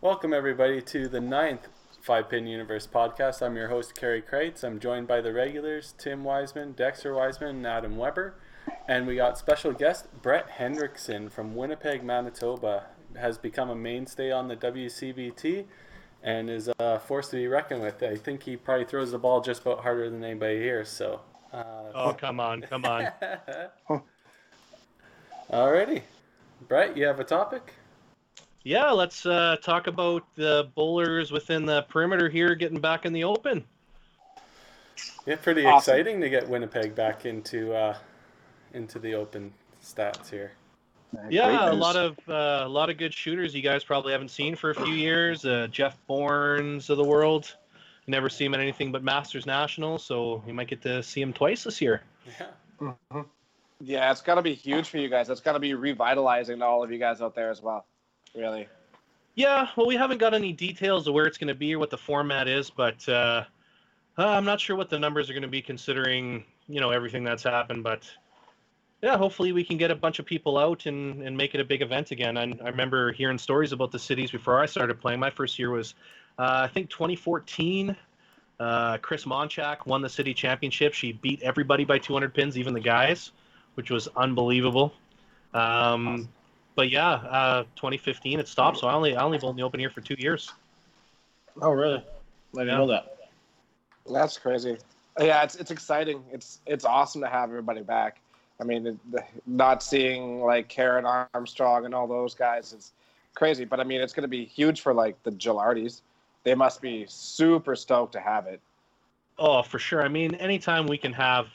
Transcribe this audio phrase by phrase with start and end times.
[0.00, 1.66] Welcome, everybody, to the ninth
[2.00, 3.42] Five Pin Universe podcast.
[3.42, 4.62] I'm your host, Kerry Kreitz.
[4.62, 8.36] I'm joined by the regulars, Tim Wiseman, Dexter Wiseman, and Adam Weber.
[8.86, 12.84] And we got special guest, Brett Hendrickson from Winnipeg, Manitoba,
[13.16, 15.64] has become a mainstay on the WCBT
[16.22, 18.00] and is a force to be reckoned with.
[18.00, 20.84] I think he probably throws the ball just about harder than anybody here.
[20.84, 21.22] So.
[21.52, 23.08] Uh, oh, come on, come on.
[25.50, 26.02] Alrighty.
[26.68, 27.74] Brett, you have a topic?
[28.68, 33.24] Yeah, let's uh, talk about the bowlers within the perimeter here getting back in the
[33.24, 33.64] open.
[35.24, 35.94] Yeah, pretty awesome.
[35.94, 37.96] exciting to get Winnipeg back into uh,
[38.74, 40.52] into the open stats here.
[41.30, 44.54] Yeah, a lot of uh, a lot of good shooters you guys probably haven't seen
[44.54, 45.46] for a few years.
[45.46, 47.56] Uh, Jeff Bournes of the world,
[48.04, 51.22] you never see him at anything but Masters National, so you might get to see
[51.22, 52.02] him twice this year.
[52.38, 52.46] Yeah.
[52.82, 53.20] Mm-hmm.
[53.80, 55.30] Yeah, it's got to be huge for you guys.
[55.30, 57.86] It's got to be revitalizing to all of you guys out there as well.
[58.38, 58.68] Really.
[59.34, 61.90] Yeah, well, we haven't got any details of where it's going to be or what
[61.90, 63.44] the format is, but uh,
[64.16, 67.24] uh, I'm not sure what the numbers are going to be considering you know everything
[67.24, 67.82] that's happened.
[67.82, 68.04] But
[69.02, 71.64] yeah, hopefully we can get a bunch of people out and, and make it a
[71.64, 72.38] big event again.
[72.38, 75.18] I, I remember hearing stories about the cities before I started playing.
[75.18, 75.94] My first year was,
[76.38, 77.96] uh, I think, 2014.
[78.60, 80.94] Uh, Chris Monchak won the city championship.
[80.94, 83.32] She beat everybody by 200 pins, even the guys,
[83.74, 84.92] which was unbelievable.
[85.54, 86.28] Um,
[86.78, 88.78] but yeah, uh, 2015 it stopped.
[88.78, 90.52] So I only I only bowled in the open here for two years.
[91.60, 91.96] Oh really?
[91.96, 92.76] I didn't yeah.
[92.76, 93.16] know that.
[94.08, 94.78] That's crazy.
[95.18, 96.22] Yeah, it's it's exciting.
[96.30, 98.20] It's it's awesome to have everybody back.
[98.60, 101.04] I mean, the, the, not seeing like Karen
[101.34, 102.92] Armstrong and all those guys is
[103.34, 103.64] crazy.
[103.64, 106.02] But I mean, it's going to be huge for like the Gilardis.
[106.44, 108.60] They must be super stoked to have it.
[109.36, 110.04] Oh, for sure.
[110.04, 111.48] I mean, anytime we can have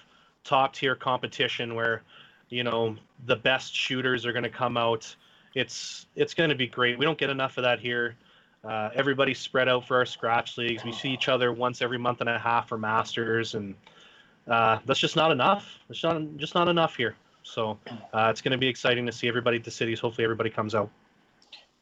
[0.43, 2.03] top tier competition where,
[2.49, 5.15] you know, the best shooters are going to come out,
[5.55, 6.97] it's it's going to be great.
[6.97, 8.15] We don't get enough of that here.
[8.63, 10.85] Uh, everybody's spread out for our scratch leagues.
[10.85, 13.75] We see each other once every month and a half for masters, and
[14.47, 15.67] uh, that's just not enough.
[15.89, 17.15] It's not just not enough here.
[17.43, 17.77] So
[18.13, 19.99] uh, it's going to be exciting to see everybody at the cities.
[19.99, 20.89] Hopefully, everybody comes out.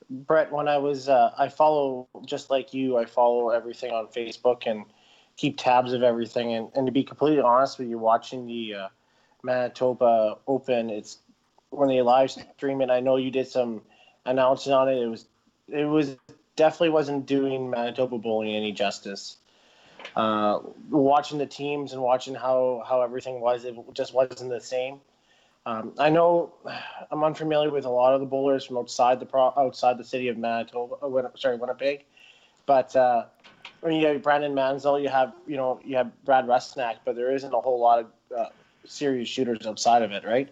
[0.09, 2.97] Brett, when I was, uh, I follow just like you.
[2.97, 4.83] I follow everything on Facebook and
[5.37, 6.53] keep tabs of everything.
[6.53, 8.87] And, and to be completely honest with you, watching the uh,
[9.43, 11.19] Manitoba Open, it's
[11.71, 12.89] when they live stream it.
[12.89, 13.81] I know you did some
[14.25, 15.01] announcing on it.
[15.01, 15.25] It was,
[15.67, 16.15] it was
[16.55, 19.37] definitely wasn't doing Manitoba bowling any justice
[20.15, 24.99] uh, watching the teams and watching how how everything was, it just wasn't the same.
[25.65, 26.53] Um, I know
[27.11, 30.27] I'm unfamiliar with a lot of the bowlers from outside the pro, outside the city
[30.27, 30.95] of Manitoba.
[30.95, 32.05] Uh, sorry, Winnipeg,
[32.65, 33.25] but uh,
[33.81, 37.33] when you have Brandon Mansell, you have you know you have Brad Rusnak, but there
[37.33, 38.49] isn't a whole lot of uh,
[38.85, 40.49] serious shooters outside of it, right?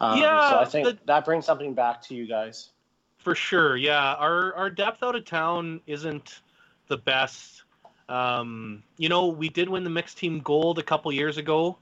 [0.00, 0.50] Um, yeah.
[0.50, 2.70] So I think the, that brings something back to you guys.
[3.18, 4.14] For sure, yeah.
[4.14, 6.40] Our our depth out of town isn't
[6.88, 7.64] the best
[8.08, 11.76] um, you know, we did win the mixed team gold a couple years ago,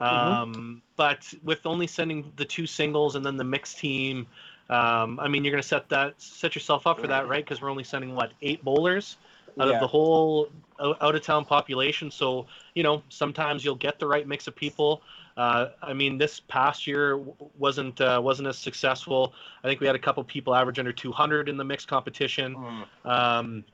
[0.00, 0.04] mm-hmm.
[0.04, 0.74] um, mm-hmm.
[0.96, 4.26] but with only sending the two singles and then the mixed team,
[4.70, 7.44] um, I mean, you're going to set that set yourself up for that, right?
[7.44, 9.16] Because we're only sending what eight bowlers
[9.60, 9.74] out yeah.
[9.74, 10.48] of the whole
[10.80, 12.10] out of town population.
[12.10, 15.02] So you know, sometimes you'll get the right mix of people.
[15.36, 17.18] Uh, I mean, this past year
[17.58, 19.34] wasn't uh, wasn't as successful.
[19.62, 22.54] I think we had a couple people average under 200 in the mixed competition.
[22.54, 22.86] Mm.
[23.04, 23.64] Um,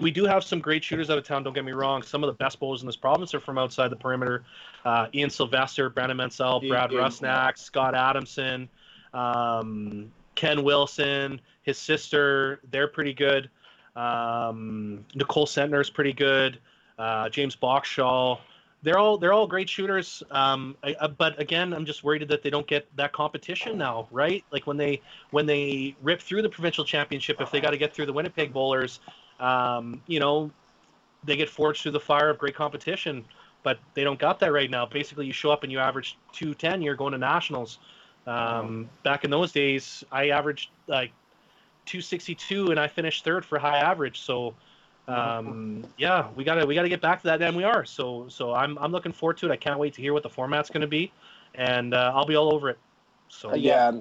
[0.00, 1.42] we do have some great shooters out of town.
[1.42, 2.02] Don't get me wrong.
[2.02, 4.44] Some of the best bowlers in this province are from outside the perimeter.
[4.84, 8.68] Uh, Ian Sylvester, Brandon Mansell, Brad yeah, Rusnak, Scott Adamson,
[9.12, 12.60] um, Ken Wilson, his sister.
[12.70, 13.50] They're pretty good.
[13.96, 16.60] Um, Nicole Sentner is pretty good.
[16.98, 18.38] Uh, James Boxshall.
[18.82, 20.22] They're all they're all great shooters.
[20.30, 24.08] Um, I, uh, but again, I'm just worried that they don't get that competition now,
[24.10, 24.44] right?
[24.50, 27.94] Like when they when they rip through the provincial championship, if they got to get
[27.94, 29.00] through the Winnipeg bowlers,
[29.38, 30.50] um, you know,
[31.24, 33.24] they get forged through the fire of great competition,
[33.62, 34.86] but they don't got that right now.
[34.86, 37.78] Basically, you show up and you average 210, you're going to nationals.
[38.26, 41.10] Um, back in those days, I averaged like
[41.86, 44.20] 262 and I finished third for high average.
[44.20, 44.54] So,
[45.08, 47.84] um, yeah, we gotta we gotta get back to that, and we are.
[47.84, 49.52] So so I'm I'm looking forward to it.
[49.52, 51.12] I can't wait to hear what the format's going to be,
[51.54, 52.78] and uh, I'll be all over it.
[53.28, 53.92] So yeah,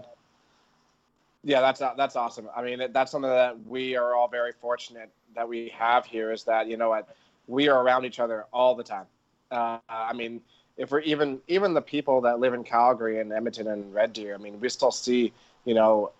[1.44, 2.50] yeah, that's that's awesome.
[2.56, 6.44] I mean, that's something that we are all very fortunate that we have here is
[6.44, 7.16] that you know what
[7.48, 9.06] we are around each other all the time.
[9.50, 10.42] Uh, I mean,
[10.78, 14.36] if we're even even the people that live in Calgary and Edmonton and Red Deer,
[14.36, 15.32] I mean, we still see
[15.66, 16.12] you know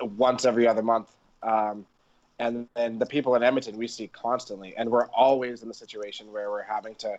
[0.00, 1.08] once every other month.
[1.42, 1.86] Um,
[2.38, 6.32] and and the people in Edmonton we see constantly, and we're always in the situation
[6.32, 7.16] where we're having to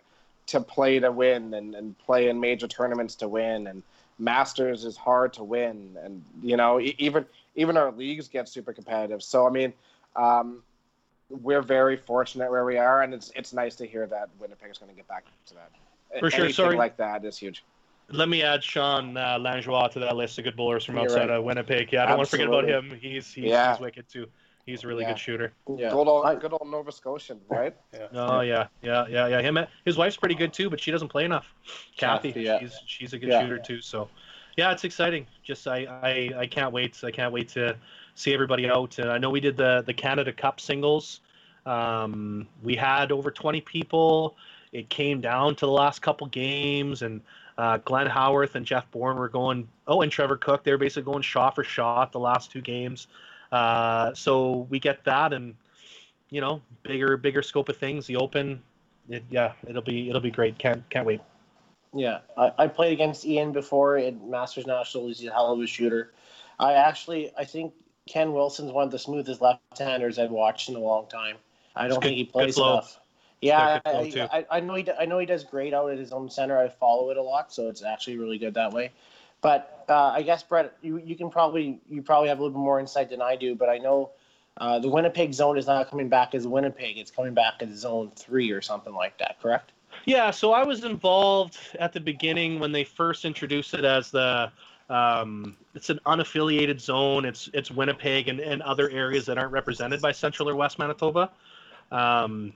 [0.48, 3.82] to play to win and, and play in major tournaments to win, and
[4.18, 7.24] Masters is hard to win, and you know even
[7.54, 9.22] even our leagues get super competitive.
[9.22, 9.72] So I mean,
[10.14, 10.62] um,
[11.30, 14.78] we're very fortunate where we are, and it's it's nice to hear that Winnipeg is
[14.78, 15.70] going to get back to that.
[16.20, 16.76] For sure, Anything sorry.
[16.76, 17.64] like that is huge.
[18.08, 21.30] Let me add Sean uh, to that list of good bowlers from You're outside right.
[21.30, 21.92] of Winnipeg.
[21.92, 22.96] Yeah, I don't want to forget about him.
[23.00, 23.72] He's he's, Yeah.
[23.72, 24.28] he's wicked too.
[24.66, 25.10] He's a really Yeah.
[25.12, 25.52] good shooter.
[25.68, 25.90] Yeah.
[25.90, 27.74] Good old, good old Nova Scotian, right?
[27.94, 28.08] yeah.
[28.12, 29.40] Oh yeah, yeah, yeah, yeah.
[29.40, 31.54] Him, his wife's pretty good too, but she doesn't play enough.
[31.96, 32.58] Kathy, Kathy, yeah.
[32.58, 33.42] she's she's a good Yeah.
[33.42, 33.80] shooter too.
[33.80, 34.08] So,
[34.56, 35.24] yeah, it's exciting.
[35.44, 37.00] Just I, I I can't wait.
[37.04, 37.76] I can't wait to
[38.16, 38.98] see everybody out.
[38.98, 41.20] Uh, I know we did the the Canada Cup singles.
[41.64, 44.36] Um, we had over 20 people.
[44.72, 47.20] It came down to the last couple games, and
[47.56, 49.68] uh, Glenn Howarth and Jeff Bourne were going.
[49.86, 50.64] Oh, and Trevor Cook.
[50.64, 53.06] They're basically going shot for shot the last two games.
[53.52, 55.54] Uh, so we get that, and
[56.30, 58.06] you know, bigger bigger scope of things.
[58.06, 58.62] The Open,
[59.08, 60.58] it, yeah, it'll be it'll be great.
[60.58, 61.20] Can't can't wait.
[61.94, 65.06] Yeah, I, I played against Ian before at Masters National.
[65.08, 66.12] He's a hell of a shooter.
[66.58, 67.72] I actually, I think
[68.06, 71.36] Ken Wilson's one of the smoothest left-handers I've watched in a long time.
[71.74, 73.00] I don't good- think he plays enough.
[73.42, 73.90] Yeah, I.
[74.32, 76.58] I, I know he, I know he does great out at his own center.
[76.58, 78.92] I follow it a lot, so it's actually really good that way.
[79.42, 82.62] But uh, I guess Brett, you, you can probably you probably have a little bit
[82.62, 83.54] more insight than I do.
[83.54, 84.10] But I know
[84.58, 88.12] uh, the Winnipeg zone is not coming back as Winnipeg; it's coming back as Zone
[88.16, 89.40] Three or something like that.
[89.40, 89.72] Correct?
[90.04, 94.50] Yeah, so I was involved at the beginning when they first introduced it as the
[94.88, 97.24] um, it's an unaffiliated zone.
[97.24, 101.30] It's it's Winnipeg and, and other areas that aren't represented by Central or West Manitoba.
[101.90, 102.52] Um,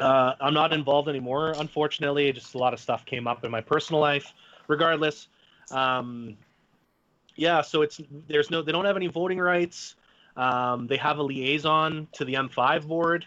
[0.00, 2.32] uh, I'm not involved anymore, unfortunately.
[2.32, 4.32] Just a lot of stuff came up in my personal life.
[4.68, 5.28] Regardless,
[5.70, 6.36] um,
[7.38, 7.62] yeah.
[7.62, 9.94] So it's there's no they don't have any voting rights.
[10.36, 13.26] Um, they have a liaison to the M5 board.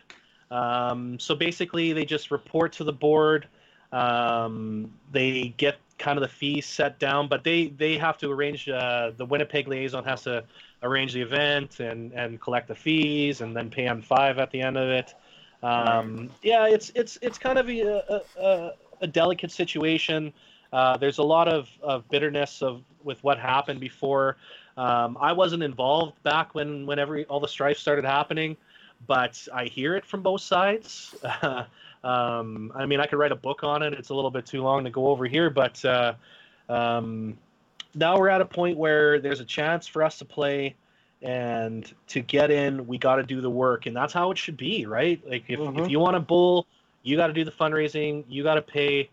[0.51, 3.47] Um, so basically, they just report to the board.
[3.91, 8.67] Um, they get kind of the fees set down, but they they have to arrange.
[8.69, 10.43] Uh, the Winnipeg liaison has to
[10.83, 14.77] arrange the event and and collect the fees, and then pay M5 at the end
[14.77, 15.15] of it.
[15.63, 18.71] Um, yeah, it's it's it's kind of a a,
[19.01, 20.33] a, delicate situation.
[20.73, 24.37] Uh, there's a lot of, of bitterness of with what happened before.
[24.77, 28.57] Um, I wasn't involved back when whenever all the strife started happening,
[29.07, 31.15] but I hear it from both sides.
[32.03, 33.93] um, I mean, I could write a book on it.
[33.93, 36.13] It's a little bit too long to go over here, but uh,
[36.69, 37.37] um,
[37.95, 40.75] now we're at a point where there's a chance for us to play,
[41.21, 44.57] and to get in, we got to do the work, and that's how it should
[44.57, 45.21] be, right?
[45.27, 45.79] Like if, Mhm.
[45.79, 46.65] if you want to bull,
[47.03, 49.09] you got to do the fundraising, you got to pay.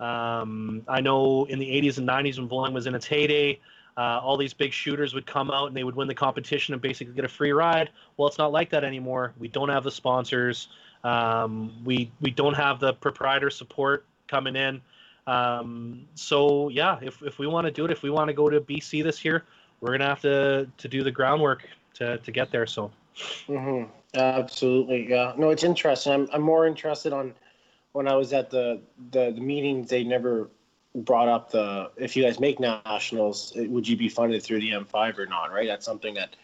[0.00, 3.60] Um, I know in the 80s and 90s when bowling was in its heyday,
[3.96, 6.82] uh, all these big shooters would come out and they would win the competition and
[6.82, 7.90] basically get a free ride.
[8.16, 9.34] Well, it's not like that anymore.
[9.38, 10.68] We don't have the sponsors.
[11.04, 14.80] Um, we we don't have the proprietor support coming in.
[15.26, 18.48] Um, so yeah, if, if we want to do it, if we want to go
[18.48, 19.44] to BC this year,
[19.80, 22.66] we're gonna have to to do the groundwork to to get there.
[22.66, 22.90] So
[23.48, 23.90] Mm-hmm.
[24.14, 25.32] Absolutely, yeah.
[25.36, 26.12] No, it's interesting.
[26.12, 27.34] I'm I'm more interested on
[27.92, 29.88] when I was at the the, the meetings.
[29.90, 30.48] They never
[30.94, 34.70] brought up the if you guys make nationals, it- would you be funded through the
[34.72, 35.52] M5 or not?
[35.52, 35.66] Right.
[35.68, 36.36] That's something that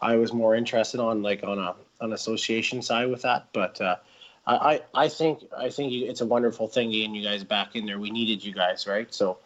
[0.00, 3.48] I was more interested on, like on a an association side with that.
[3.52, 3.96] But uh,
[4.46, 4.54] I
[4.94, 7.86] I I think I think you, it's a wonderful thing getting you guys back in
[7.86, 7.98] there.
[7.98, 9.12] We needed you guys, right?
[9.14, 9.38] So.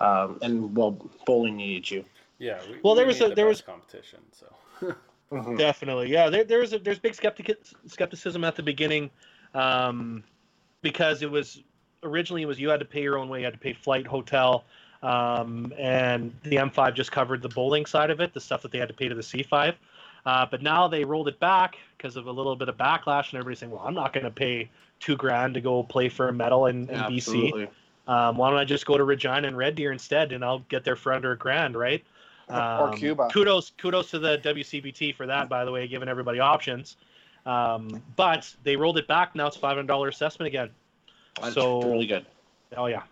[0.00, 0.92] Um, and well,
[1.26, 2.04] bowling needed you.
[2.38, 2.60] Yeah.
[2.70, 4.20] We, Well, there we was need a- the there best was- competition.
[4.30, 4.94] So.
[5.32, 5.58] Mhm.
[5.66, 6.30] Definitely, yeah.
[6.30, 7.50] There, there's a, there's big skeptic
[7.88, 9.10] skepticism at the beginning,
[9.54, 10.22] um,
[10.82, 11.62] because it was
[12.02, 14.06] originally it was you had to pay your own way, you had to pay flight,
[14.06, 14.64] hotel,
[15.02, 18.78] um, and the M5 just covered the bowling side of it, the stuff that they
[18.78, 19.74] had to pay to the C5.
[20.26, 23.34] Uh, but now they rolled it back because of a little bit of backlash, and
[23.34, 24.68] everybody's saying, "Well, I'm not going to pay
[25.00, 27.68] two grand to go play for a medal in, in BC.
[28.08, 30.82] Um, why don't I just go to Regina and Red Deer instead, and I'll get
[30.84, 32.02] there for under a grand, right?
[32.48, 33.28] Or Um, Cuba.
[33.30, 36.96] Kudos, kudos to the WCBT for that, by the way, giving everybody options.
[37.48, 39.34] Um, but they rolled it back.
[39.34, 40.70] Now it's five hundred dollar assessment again.
[41.40, 42.26] That's So- really good.
[42.76, 43.04] Oh yeah,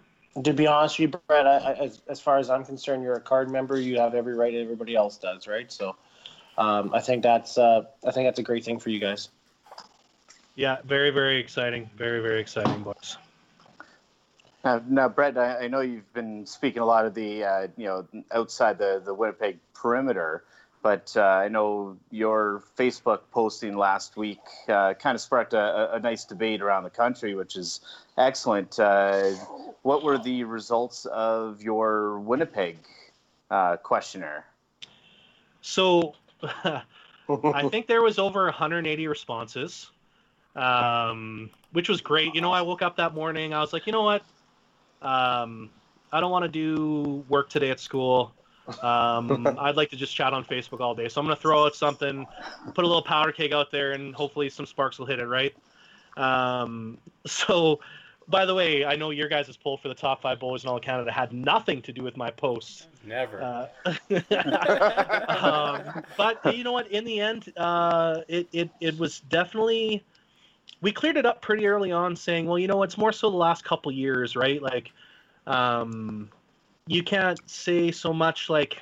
[0.45, 3.15] To be honest with you, Brett, I, I, as, as far as I'm concerned, you're
[3.15, 3.81] a card member.
[3.81, 5.73] You have every right everybody else does, right?
[5.73, 5.97] So,
[6.59, 9.31] um, I think that's uh, I think that's a great thing for you guys.
[10.55, 13.17] yeah, very very exciting, very very exciting, boys.
[14.63, 17.87] Now, now Brett, I, I know you've been speaking a lot of the, uh, you
[17.87, 20.43] know, outside the, the Winnipeg perimeter,
[20.87, 24.39] but uh, I know your Facebook posting last week
[24.69, 27.81] uh, kind of sparked a, a nice debate around the country, which is
[28.17, 28.79] excellent.
[28.79, 29.33] Uh,
[29.83, 32.79] what were the results of your Winnipeg
[33.51, 34.47] uh, questionnaire?
[35.61, 39.91] So, I think there was over 180 responses,
[40.55, 42.33] um, which was great.
[42.33, 43.53] You know, I woke up that morning.
[43.53, 44.23] I was like, you know what?
[45.03, 45.69] Um,
[46.13, 48.33] I don't want to do work today at school.
[48.83, 51.09] Um, I'd like to just chat on Facebook all day.
[51.09, 52.27] So I'm gonna throw out something,
[52.75, 55.27] put a little powder keg out there, and hopefully some sparks will hit it.
[55.27, 55.55] Right.
[56.17, 57.81] Um, so,
[58.29, 60.77] by the way, I know your guys' poll for the top five bowlers in all
[60.77, 62.89] of Canada had nothing to do with my post.
[63.05, 63.43] Never.
[63.43, 63.69] Uh,
[65.29, 66.91] um, but you know what?
[66.91, 70.05] In the end, uh, it, it it was definitely
[70.81, 73.37] we cleared it up pretty early on, saying, well, you know, it's more so the
[73.37, 74.61] last couple years, right?
[74.61, 74.93] Like,
[75.47, 76.29] um,
[76.87, 78.81] you can't say so much like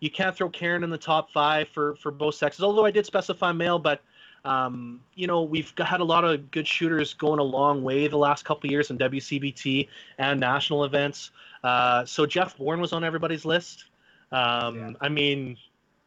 [0.00, 2.62] you can't throw Karen in the top five for for both sexes.
[2.62, 4.02] Although I did specify male, but
[4.44, 8.16] um, you know, we've had a lot of good shooters going a long way the
[8.16, 11.30] last couple years in WCBT and national events.
[11.62, 13.84] Uh, so Jeff Bourne was on everybody's list.
[14.32, 14.90] Um, Yeah.
[15.00, 15.56] I mean,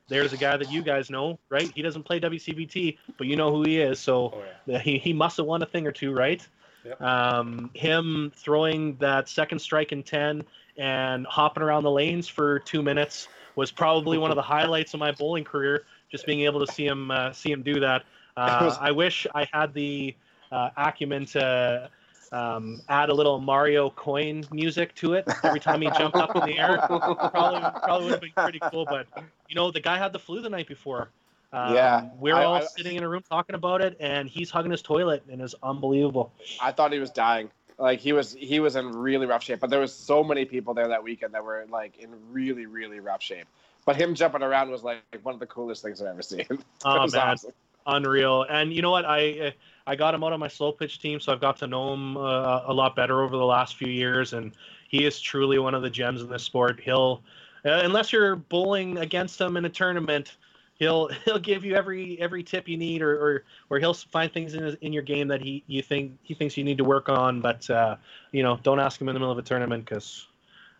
[0.09, 1.71] there's a guy that you guys know, right?
[1.73, 3.99] He doesn't play WCBT, but you know who he is.
[3.99, 4.79] So oh yeah.
[4.79, 6.45] He, he must have won a thing or two, right?
[6.83, 7.01] Yep.
[7.01, 10.43] Um, him throwing that second strike in 10
[10.77, 14.99] and hopping around the lanes for two minutes was probably one of the highlights of
[14.99, 15.85] my bowling career.
[16.11, 18.03] Just being able to see him uh, see him do that.
[18.37, 20.13] Uh, I wish I had the
[20.51, 21.89] uh, acumen to
[22.33, 26.41] um, add a little Mario coin music to it every time he jumped up in
[26.41, 26.77] the air.
[26.85, 28.83] Probably probably would have been pretty cool.
[28.83, 29.07] But
[29.47, 31.11] you know, the guy had the flu the night before.
[31.53, 34.49] Um, Yeah, we're I- all I- sitting in a room talking about it, and he's
[34.49, 36.33] hugging his toilet, and it's unbelievable.
[36.61, 37.49] I thought he was dying.
[37.77, 39.59] Like he was, he was in really rough shape.
[39.59, 42.99] But there was so many people there that weekend that were like in really, really
[42.99, 43.47] rough shape.
[43.85, 46.45] But him jumping around was like one of the coolest things I've ever seen.
[46.83, 47.51] Oh was man, awesome.
[47.85, 48.43] unreal.
[48.43, 49.05] And you know what?
[49.05, 49.53] I
[49.87, 52.17] I got him out on my slow pitch team, so I've got to know him
[52.17, 54.53] uh, a lot better over the last few years, and
[54.89, 56.79] he is truly one of the gems in this sport.
[56.79, 57.21] He'll,
[57.63, 60.37] uh, unless you're bowling against him in a tournament,
[60.75, 64.53] he'll he'll give you every every tip you need, or or, or he'll find things
[64.53, 67.09] in his, in your game that he you think he thinks you need to work
[67.09, 67.41] on.
[67.41, 67.95] But uh,
[68.31, 70.27] you know, don't ask him in the middle of a tournament because.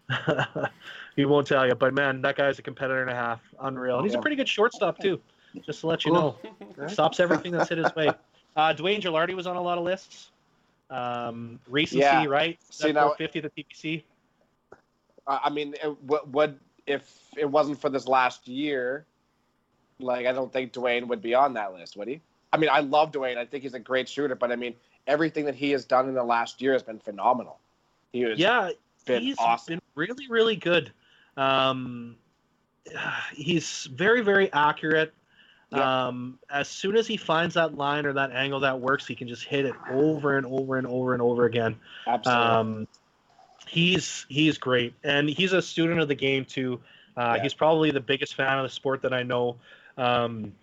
[1.16, 3.42] he won't tell you, but man, that guy's a competitor and a half.
[3.62, 3.98] Unreal.
[3.98, 5.20] And he's a pretty good shortstop too.
[5.66, 6.36] Just to let you know
[6.88, 8.10] stops everything that's hit his way.
[8.56, 10.30] Uh, Dwayne Gilardi was on a lot of lists.
[10.90, 12.26] Um, recency, Yeah.
[12.26, 12.60] right?
[12.70, 14.04] See, That now- 450 the TPC.
[15.28, 16.54] I I mean, it, what
[16.86, 19.06] if it wasn't for this last year?
[20.00, 22.22] Like, I don't think Dwayne would be on that list, would he?
[22.52, 23.38] I mean, I love Dwayne.
[23.38, 24.76] I think he's a great shooter, but I mean,
[25.08, 27.60] everything that he has done in the last year has been phenomenal.
[28.12, 28.72] He has Yeah,
[29.06, 29.76] been he's awesome.
[29.76, 30.92] been really, really good.
[31.38, 32.16] Um,
[33.34, 35.14] he's very, very accurate.
[35.72, 36.08] Yeah.
[36.08, 39.28] Um, as soon as he finds that line or that angle that works, he can
[39.28, 41.76] just hit it over and over and over and over again.
[42.08, 42.46] Absolutely.
[42.46, 42.88] Um,
[43.68, 46.80] he's he's great, and he's a student of the game too.
[47.18, 47.44] Uh, Yeah.
[47.44, 49.58] He's probably the biggest fan of the sport that I know.
[49.98, 50.54] Um,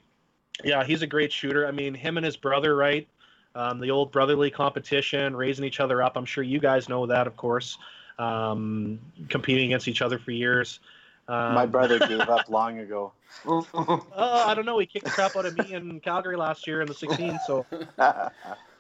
[0.64, 1.66] yeah, he's a great shooter.
[1.66, 3.08] I mean, him and his brother, right?
[3.54, 6.16] Um, the old brotherly competition, raising each other up.
[6.16, 7.76] I'm sure you guys know that, of course.
[8.18, 8.98] Um,
[9.28, 10.80] competing against each other for years.
[11.28, 13.12] Um, My brother gave up long ago.
[13.46, 14.78] Oh, I don't know.
[14.78, 17.38] He kicked the crap out of me in Calgary last year in the 16.
[17.46, 17.88] So um,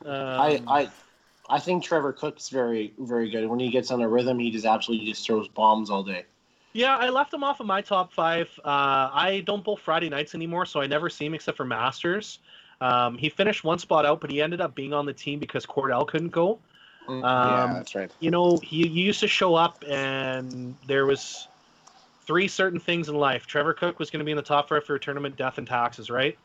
[0.04, 0.90] I, I
[1.48, 3.48] I think Trevor Cook's very very good.
[3.48, 6.24] When he gets on a rhythm, he just absolutely just throws bombs all day.
[6.72, 8.48] Yeah, I left him off of my top five.
[8.64, 12.38] Uh, I don't bowl Friday nights anymore, so I never see him except for Masters.
[12.80, 15.66] Um, he finished one spot out, but he ended up being on the team because
[15.66, 16.58] Cordell couldn't go.
[17.08, 18.10] yeah, Um, that's right.
[18.20, 21.48] you know, he, he used to show up, and there was
[22.26, 23.46] three certain things in life.
[23.46, 25.66] Trevor Cook was going to be in the top five for a tournament, death and
[25.66, 26.38] taxes, right?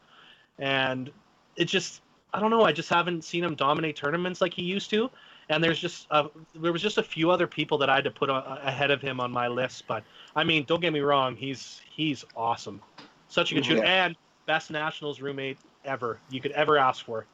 [0.60, 1.10] And
[1.55, 2.01] it just,
[2.34, 2.63] I don't know.
[2.63, 5.10] I just haven't seen him dominate tournaments like he used to.
[5.49, 8.11] And there's just, a, there was just a few other people that I had to
[8.11, 9.87] put a, ahead of him on my list.
[9.87, 10.03] But
[10.35, 12.81] I mean, don't get me wrong, he's he's awesome,
[13.29, 17.25] such a good shooter, and best nationals roommate ever you could ever ask for.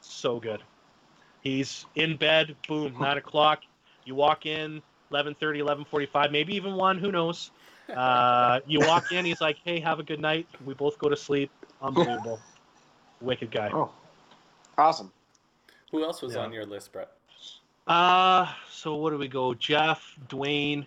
[0.00, 0.62] So good.
[1.42, 3.62] He's in bed, boom, nine o'clock.
[4.04, 7.50] You walk in, 11.30, 11.45, maybe even one, who knows.
[7.94, 10.46] Uh, you walk in, he's like, hey, have a good night.
[10.64, 11.50] We both go to sleep.
[11.82, 12.40] Unbelievable.
[13.20, 13.70] Wicked guy.
[13.72, 13.90] Oh,
[14.78, 15.12] Awesome.
[15.92, 16.40] Who else was Yeah.
[16.40, 17.12] on your list, Brett?
[17.86, 19.54] Uh, so what do we go?
[19.54, 20.86] Jeff, Dwayne,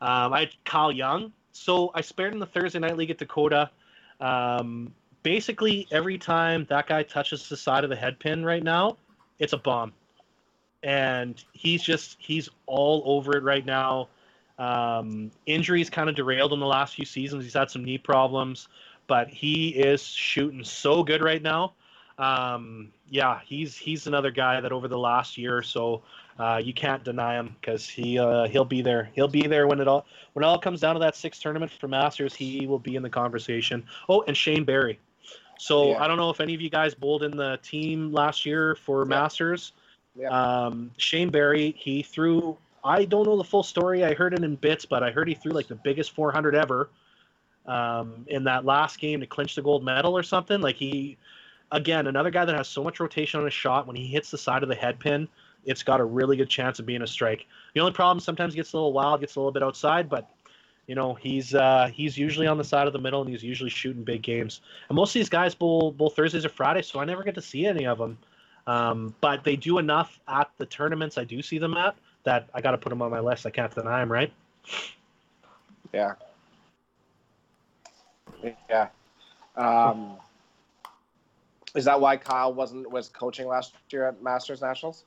[0.00, 1.32] um, I had Kyle Young.
[1.52, 3.70] So I spared in the Thursday night league at Dakota.
[4.20, 8.96] Um, basically, every time that guy touches the side of the head pin right now,
[9.38, 9.92] it's a bomb.
[10.82, 14.08] And he's just he's all over it right now.
[14.58, 17.44] Um, injuries kind of derailed him the last few seasons.
[17.44, 18.68] He's had some knee problems,
[19.06, 21.74] but he is shooting so good right now.
[22.18, 26.02] Um, yeah, he's he's another guy that over the last year or so,
[26.38, 29.10] uh, you can't deny him because he uh, he'll be there.
[29.14, 31.72] He'll be there when it all when it all comes down to that sixth tournament
[31.72, 32.34] for Masters.
[32.34, 33.84] He will be in the conversation.
[34.08, 34.98] Oh, and Shane Barry.
[35.58, 36.02] So Yeah.
[36.02, 39.02] I don't know if any of you guys bowled in the team last year for
[39.02, 39.08] Yeah.
[39.08, 39.72] Masters.
[40.14, 40.28] Yeah.
[40.28, 44.04] Um, Shane Barry, he threw I don't know the full story.
[44.04, 46.90] I heard it in bits, but I heard he threw like the biggest 400 ever
[47.66, 50.60] um, in that last game to clinch the gold medal or something.
[50.60, 51.16] Like he,
[51.72, 53.86] again, another guy that has so much rotation on his shot.
[53.86, 55.26] When he hits the side of the head pin,
[55.64, 57.46] it's got a really good chance of being a strike.
[57.74, 60.30] The only problem sometimes gets a little wild, gets a little bit outside, but
[60.86, 63.70] you know he's uh, he's usually on the side of the middle and he's usually
[63.70, 64.60] shooting big games.
[64.88, 67.42] And most of these guys bowl bowl Thursdays or Fridays, so I never get to
[67.42, 68.18] see any of them.
[68.66, 72.60] Um, but they do enough at the tournaments I do see them at that I
[72.60, 73.44] got to put them on my list.
[73.46, 74.32] I can't deny them, right?
[75.92, 76.14] Yeah.
[78.70, 78.88] Yeah.
[79.56, 80.16] Um,
[81.74, 85.04] is that why Kyle wasn't was coaching last year at Masters Nationals?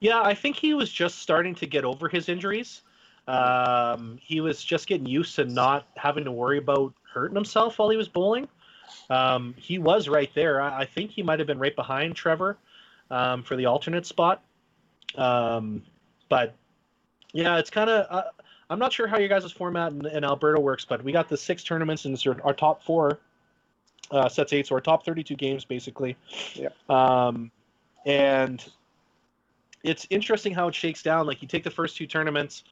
[0.00, 2.82] Yeah, I think he was just starting to get over his injuries.
[3.28, 7.88] Um, he was just getting used to not having to worry about hurting himself while
[7.88, 8.48] he was bowling.
[9.10, 10.60] Um, he was right there.
[10.60, 12.58] I, I think he might have been right behind Trevor
[13.10, 14.42] um, for the alternate spot.
[15.16, 15.82] Um,
[16.28, 16.54] but
[17.32, 18.06] yeah, it's kind of.
[18.10, 18.28] Uh,
[18.70, 21.36] I'm not sure how your guys' format in, in, Alberta works, but we got the
[21.36, 23.20] six tournaments and our, our top four
[24.10, 26.16] uh, sets eight, so our top 32 games basically.
[26.54, 26.68] Yeah.
[26.88, 27.50] Um,
[28.04, 28.64] and
[29.82, 31.26] it's interesting how it shakes down.
[31.26, 32.64] Like you take the first two tournaments,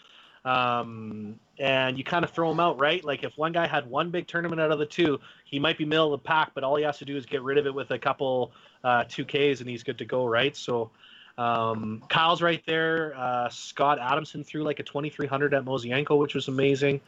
[0.44, 3.04] um, and you kind of throw them out, right?
[3.04, 5.84] Like if one guy had one big tournament out of the two, he might be
[5.84, 7.74] middle of the pack, but all he has to do is get rid of it
[7.74, 10.56] with a couple uh, 2Ks and he's good to go, right?
[10.56, 10.90] So
[11.36, 13.14] um, Kyle's right there.
[13.16, 17.00] Uh, Scott Adamson threw like a 2300 at Mosienko, which was amazing.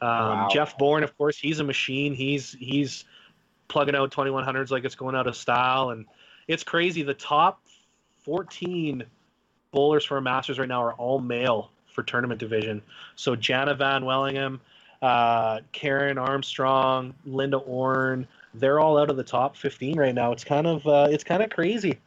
[0.00, 0.48] Um, wow.
[0.50, 2.14] Jeff Bourne, of course, he's a machine.
[2.14, 3.04] He's he's
[3.72, 6.06] plugging out 2100s like it's going out of style, and
[6.46, 7.02] it's crazy.
[7.02, 7.60] The top
[8.24, 9.02] 14
[9.72, 12.82] bowlers for Masters right now are all male for tournament division.
[13.16, 14.60] So Jana Van Wellingham,
[15.00, 20.32] uh, Karen Armstrong, Linda Orn, they're all out of the top 15 right now.
[20.32, 21.98] It's kind of uh, it's kind of crazy.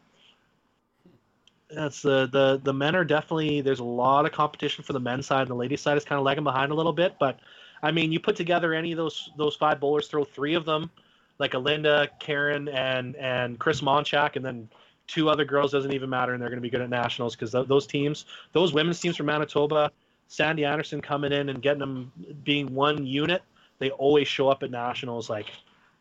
[1.69, 5.25] That's the the the men are definitely there's a lot of competition for the men's
[5.25, 5.47] side.
[5.47, 7.39] The ladies side is kind of lagging behind a little bit, but
[7.81, 10.91] I mean, you put together any of those those five bowlers, throw three of them,
[11.39, 14.69] like Alinda, Karen, and and Chris Monchak, and then
[15.07, 17.51] two other girls doesn't even matter, and they're going to be good at nationals because
[17.51, 19.91] th- those teams, those women's teams from Manitoba,
[20.27, 22.11] Sandy Anderson coming in and getting them
[22.43, 23.43] being one unit,
[23.79, 25.29] they always show up at nationals.
[25.29, 25.47] Like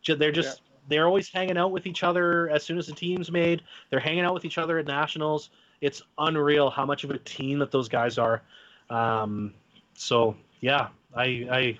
[0.06, 0.76] they're just yeah.
[0.88, 3.62] they're always hanging out with each other as soon as the team's made.
[3.90, 5.50] They're hanging out with each other at nationals.
[5.80, 8.42] It's unreal how much of a team that those guys are.
[8.90, 9.52] Um,
[9.94, 11.78] so yeah, I I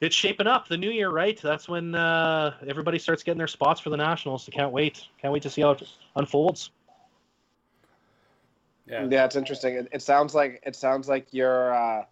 [0.00, 1.40] it's shaping up the new year, right?
[1.40, 4.48] That's when uh, everybody starts getting their spots for the nationals.
[4.48, 5.06] I can't wait.
[5.20, 5.82] Can't wait to see how it
[6.16, 6.70] unfolds.
[8.86, 9.74] Yeah, yeah, it's interesting.
[9.74, 12.04] It, it sounds like it sounds like your uh,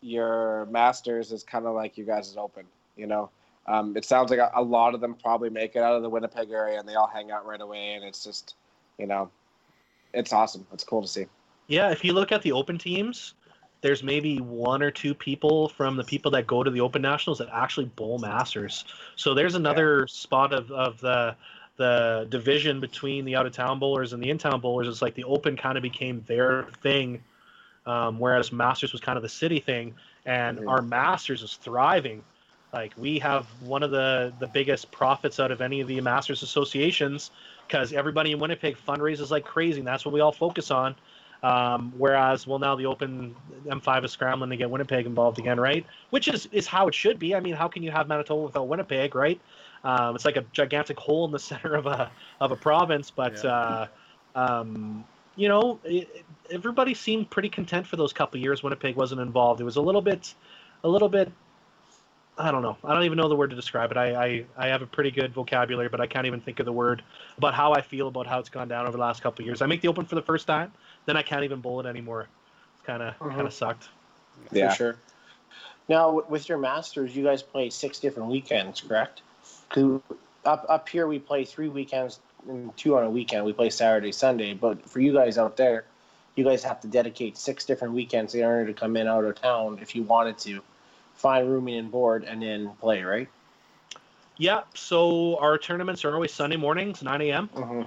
[0.00, 2.66] your masters is kind of like you guys' is open.
[2.96, 3.30] You know,
[3.66, 6.08] um, it sounds like a, a, lot of them probably make it out of the
[6.08, 7.94] Winnipeg area and they all hang out right away.
[7.94, 8.54] And it's just,
[8.98, 9.30] you know,
[10.12, 10.66] it's awesome.
[10.72, 11.26] It's cool to see.
[11.68, 13.34] Yeah, if you look at the open teams,
[13.80, 17.38] there's maybe one or two people from the people that go to the Open Nationals
[17.38, 18.84] that actually bowl Masters.
[19.16, 20.04] So there's another yeah.
[20.08, 21.36] spot of, of the
[21.76, 24.86] the division between the out of town bowlers and the in town bowlers.
[24.86, 27.22] It's like the Open kind of became their thing,
[27.86, 29.94] um, whereas Masters was kind of the city thing,
[30.26, 30.68] and mm-hmm.
[30.68, 32.22] our Masters is thriving.
[32.72, 36.42] Like we have one of the the biggest profits out of any of the Masters
[36.42, 37.30] associations
[37.66, 40.94] because everybody in Winnipeg fundraises like crazy, and that's what we all focus on.
[41.42, 43.34] Um, whereas, well, now the Open
[43.66, 45.86] M5 is scrambling to get Winnipeg involved again, right?
[46.10, 47.34] Which is is how it should be.
[47.34, 49.40] I mean, how can you have Manitoba without Winnipeg, right?
[49.82, 53.42] Um, it's like a gigantic hole in the center of a of a province, but
[53.42, 53.50] yeah.
[53.50, 53.86] uh,
[54.34, 55.04] um,
[55.36, 58.62] you know, it, everybody seemed pretty content for those couple years.
[58.62, 59.60] Winnipeg wasn't involved.
[59.60, 60.34] It was a little bit,
[60.84, 61.32] a little bit.
[62.38, 62.76] I don't know.
[62.84, 63.98] I don't even know the word to describe it.
[63.98, 66.72] I, I, I have a pretty good vocabulary, but I can't even think of the
[66.72, 67.02] word
[67.36, 69.60] about how I feel about how it's gone down over the last couple years.
[69.60, 70.72] I make the Open for the first time
[71.06, 72.28] then I can't even bowl it anymore.
[72.74, 73.88] It's kind of kind of sucked.
[74.52, 74.96] Yeah, For sure.
[75.88, 79.22] Now with your masters, you guys play six different weekends, correct?
[80.44, 83.44] Up up here we play three weekends and two on a weekend.
[83.44, 84.54] We play Saturday, Sunday.
[84.54, 85.84] But for you guys out there,
[86.36, 89.40] you guys have to dedicate six different weekends in order to come in out of
[89.40, 90.62] town if you wanted to
[91.14, 93.28] find rooming and board and then play, right?
[94.38, 94.62] Yeah.
[94.74, 97.50] So our tournaments are always Sunday mornings, 9 a.m.
[97.54, 97.82] Mm-hmm.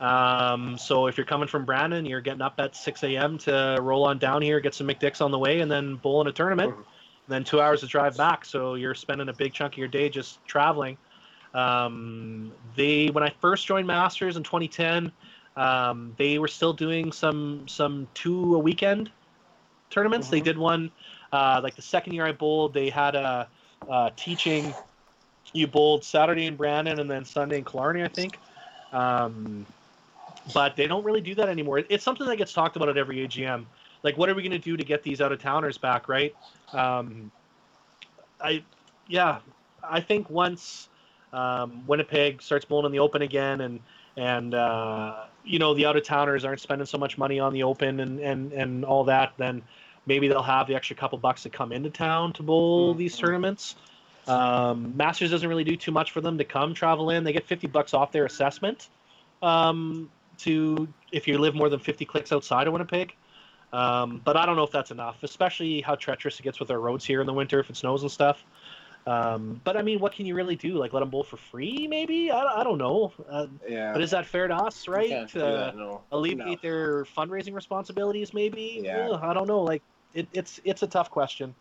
[0.00, 3.36] Um, so if you're coming from Brandon, you're getting up at 6 a.m.
[3.38, 6.26] to roll on down here, get some McDicks on the way, and then bowl in
[6.26, 6.72] a tournament.
[6.72, 6.82] Mm-hmm.
[7.28, 8.44] then two hours to drive back.
[8.44, 10.96] So you're spending a big chunk of your day just traveling.
[11.52, 15.12] Um, they when I first joined Masters in 2010,
[15.56, 19.10] um, they were still doing some some two a weekend
[19.90, 20.28] tournaments.
[20.28, 20.36] Mm-hmm.
[20.36, 20.90] They did one
[21.32, 22.72] uh, like the second year I bowled.
[22.72, 23.48] They had a,
[23.88, 24.72] a teaching.
[25.52, 28.38] You bowled Saturday in Brandon and then Sunday in Killarney, I think.
[28.92, 29.66] Um,
[30.52, 31.82] but they don't really do that anymore.
[31.88, 33.66] It's something that gets talked about at every AGM.
[34.02, 36.34] like what are we going to do to get these out of towners back, right?
[36.72, 37.30] Um,
[38.40, 38.62] I,
[39.08, 39.40] yeah,
[39.82, 40.88] I think once
[41.32, 43.80] um, Winnipeg starts bowling in the open again, and
[44.16, 47.62] and uh, you know the out of towners aren't spending so much money on the
[47.62, 49.62] open and and and all that, then
[50.06, 53.76] maybe they'll have the extra couple bucks to come into town to bowl these tournaments.
[54.26, 57.24] Um, Masters doesn't really do too much for them to come travel in.
[57.24, 58.88] They get 50 bucks off their assessment
[59.42, 60.10] um,
[60.44, 63.14] to if you live more than 50 clicks outside of Winnipeg.
[63.72, 66.80] Um, but I don't know if that's enough, especially how treacherous it gets with our
[66.80, 68.42] roads here in the winter if it snows and stuff.
[69.06, 70.74] Um, but I mean, what can you really do?
[70.74, 72.30] Like let them bowl for free, maybe?
[72.30, 73.12] I, I don't know.
[73.28, 73.92] Uh, Yeah.
[73.92, 75.08] but is that fair to us, right?
[75.08, 76.02] can't do Uh, no.
[76.12, 78.80] alleviate their fundraising responsibilities, maybe?
[78.84, 79.08] Yeah.
[79.10, 79.60] Ugh, I don't know.
[79.60, 79.82] Like
[80.14, 81.54] it, it's it's a tough question.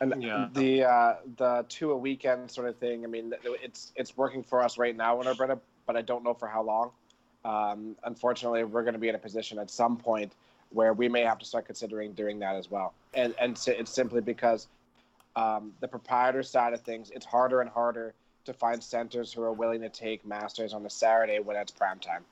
[0.00, 0.48] And Yeah.
[0.52, 3.04] the uh, the two a weekend sort of thing.
[3.04, 6.34] I mean, it's it's working for us right now in Alberta, but I don't know
[6.34, 6.92] for how long.
[7.46, 10.32] Um, unfortunately, we're going to be in a position at some point
[10.70, 12.92] where we may have to start considering doing that as well.
[13.14, 14.66] And and it's simply because
[15.36, 18.14] um, the proprietor side of things, it's harder and harder
[18.46, 22.00] to find centers who are willing to take masters on a Saturday when it's prime
[22.00, 22.24] time.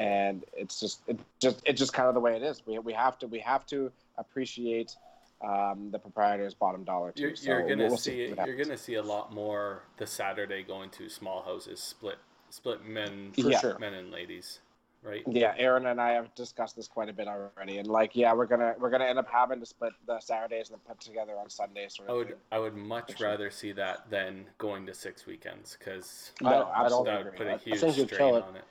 [0.00, 2.60] And it's just it just it's just kind of the way it is.
[2.66, 4.96] We, we have to we have to appreciate
[5.42, 7.22] um, the proprietor's bottom dollar too.
[7.22, 10.64] You're, So you're gonna we'll see what you're gonna see a lot more the Saturday
[10.64, 12.18] going to small houses split
[12.50, 13.58] split men For Yeah.
[13.60, 13.78] sure.
[13.78, 14.60] men and ladies,
[15.02, 15.22] right?
[15.26, 18.46] Yeah, Aaron and I have discussed this quite a bit already, and like, yeah, we're
[18.46, 21.94] gonna we're gonna end up having to split the Saturdays and put together on Sundays.
[21.96, 22.36] Sort I would thing.
[22.52, 23.28] I would much Sure.
[23.28, 27.46] rather see that than going to six weekends because I, I don't that would put
[27.46, 28.42] a huge strain it.
[28.42, 28.64] on it.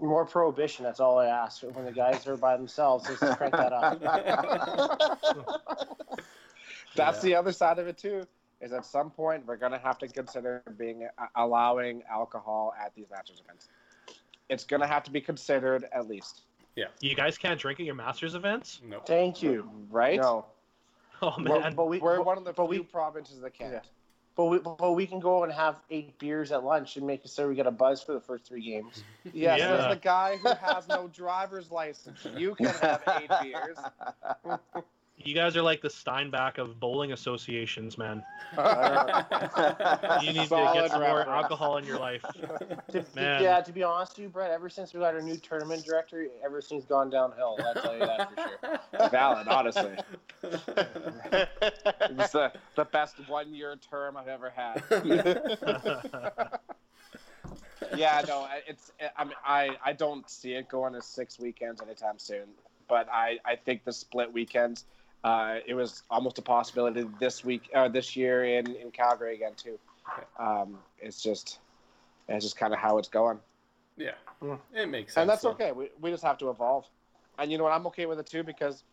[0.00, 0.84] More prohibition.
[0.84, 1.62] That's all I ask.
[1.62, 4.00] When the guys are by themselves, let's crank that up.
[6.94, 8.24] That's the other side of it too.
[8.60, 13.06] Is at some point we're gonna have to consider being uh, allowing alcohol at these
[13.10, 13.68] Masters events.
[14.48, 16.42] It's gonna have to be considered at least,
[16.74, 16.86] Yeah.
[17.00, 18.80] You guys can't drink at your Masters events?
[18.84, 19.06] Nope.
[19.06, 19.70] Thank you.
[19.90, 20.20] right?
[20.20, 20.46] No,
[21.22, 21.74] Oh We're- man.
[21.74, 23.74] but we, We're but, one of the few we, provinces that can't.
[23.74, 23.80] Yeah.
[24.34, 27.28] but we, but we can go and have eight beers at lunch and make it
[27.30, 29.04] so we get a buzz for the first three games.
[29.32, 29.76] Yes, Yeah.
[29.86, 33.76] as the guy who has no driver's license, you can have eight beers.
[35.24, 38.22] You guys are like the Steinbach of bowling associations, man.
[38.56, 38.62] You
[40.32, 41.28] need to get some more reference.
[41.28, 42.24] alcohol in your life.
[42.92, 43.42] To, Man.
[43.42, 46.26] Yeah, to be honest with you, Brett, ever since we got our new tournament director,
[46.42, 47.58] everything's gone downhill.
[47.62, 49.08] I'll tell you that for sure.
[49.10, 49.90] Valid, honestly.
[52.10, 54.82] It's the, the best one year term I've ever had.
[57.94, 58.92] yeah, no, I- it's.
[59.16, 62.48] I mean, I I don't see it going to six weekends anytime soon.
[62.88, 64.84] But I I think the split weekends.
[65.24, 69.52] Uh, it was almost a possibility this week, uh, this year in, in Calgary again
[69.56, 69.78] too.
[70.38, 71.58] Um, it's just,
[72.28, 73.38] it's just kind of how it's going,
[73.96, 74.58] yeah, Mm.
[74.72, 75.22] it makes sense.
[75.22, 75.50] and that's though.
[75.50, 75.72] okay.
[75.72, 76.86] We, we just have to evolve,
[77.38, 77.72] and you know what?
[77.72, 78.84] I'm okay with it too because,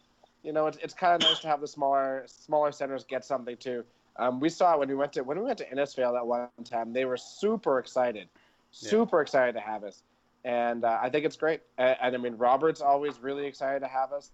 [0.44, 3.56] you know, it's, it's kind of nice to have the smaller smaller centers get something
[3.58, 3.84] too.
[4.18, 6.48] Um, we saw it when we went to when we went to Innisfail that one
[6.64, 6.92] time.
[6.94, 8.28] They were super excited,
[8.74, 8.90] Yeah.
[8.90, 10.02] super excited to have us,
[10.44, 11.62] and uh, I think it's great.
[11.78, 14.32] And, and I mean, Robert's always really excited to have us.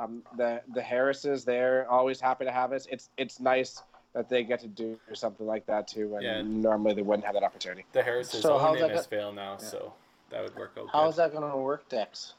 [0.00, 2.86] Um, the the Harrises, they're always happy to have us.
[2.90, 3.82] It's it's nice
[4.14, 6.42] that they get to do something like that too, and Yeah.
[6.42, 7.84] normally they wouldn't have that opportunity.
[7.92, 9.92] The Harrises' So own how's that Innisfail now, so
[10.30, 10.88] that would work out.
[10.90, 11.10] How good.
[11.10, 12.34] is that going to work, Dex?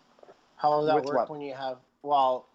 [0.57, 1.29] How does that With work what?
[1.29, 2.47] when you have well,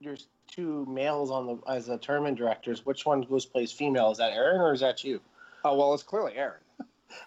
[0.00, 2.84] there's two males on the as the tournament directors.
[2.84, 4.10] Which one goes plays female?
[4.10, 5.20] Is that Aaron or is that you?
[5.64, 6.60] Oh well, it's clearly Aaron.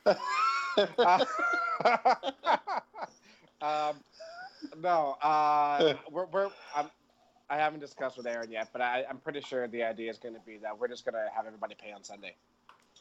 [0.06, 0.15] Uh,
[3.62, 3.95] um,
[4.80, 6.89] no, uh, we're, we're I'm,
[7.49, 10.36] I haven't discussed with Aaron yet, but I, I'm pretty sure the idea is going
[10.36, 12.36] to be that we're just going to have everybody pay on Sunday.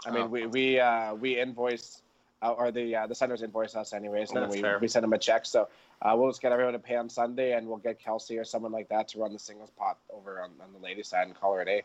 [0.05, 0.27] I mean, Oh.
[0.27, 2.03] we we uh, we invoice,
[2.43, 4.79] uh, or the uh, the centers invoice us anyways, and then we, fair.
[4.79, 5.47] we send them a check.
[5.47, 5.69] So
[6.03, 8.73] uh, we'll just get everyone to pay on Sunday, and we'll get Kelsey or someone
[8.73, 11.55] like that to run the singles pot over on, on the ladies' side and call
[11.55, 11.83] her a day.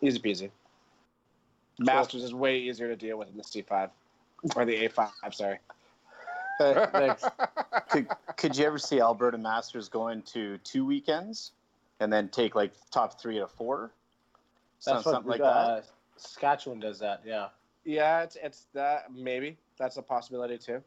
[0.00, 0.50] Easy peasy.
[1.78, 3.90] Masters is way easier to deal with than the C5
[4.54, 5.10] or the A5.
[5.32, 5.58] Sorry.
[6.60, 7.24] Thanks.
[7.90, 11.50] could, could you ever see Alberta Masters going to two weekends
[12.04, 13.90] and then take like top three to four?
[14.78, 15.86] Some- That's what something like uh, that.
[16.16, 17.22] Saskatchewan does that.
[17.26, 17.48] Yeah.
[17.84, 20.82] Yeah, it's it's that maybe that's a possibility too.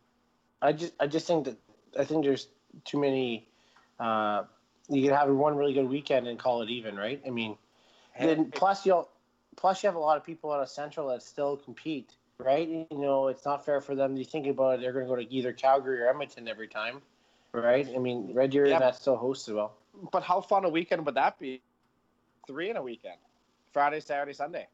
[0.62, 1.58] I just I just think that
[2.00, 2.48] I think there's
[2.86, 3.48] too many.
[4.00, 4.44] Uh,
[4.90, 7.22] you can have one really good weekend and call it even, right?
[7.28, 7.58] I mean,
[8.20, 9.10] then plus you'll
[9.58, 12.68] plus you have a lot of people out of Central that still compete, right?
[12.68, 14.18] You know, it's not fair for them.
[14.18, 17.02] You think about it, they're going to go to either Calgary or Edmonton every time,
[17.52, 17.88] right?
[17.94, 18.80] I mean, Red Deer Yeah.
[18.80, 19.74] that's still hosted well.
[20.12, 21.62] But how fun a weekend would that be?
[22.46, 23.18] Three in a weekend,
[23.74, 24.68] Friday, Saturday, Sunday.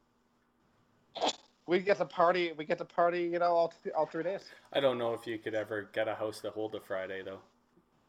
[1.65, 2.51] We get to party.
[2.57, 3.23] We get to party.
[3.23, 4.43] You know, all th- all three days.
[4.73, 7.39] I don't know if you could ever get a house to hold a Friday though.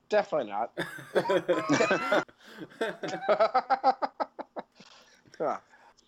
[0.08, 2.24] Definitely not.
[5.38, 5.58] Huh.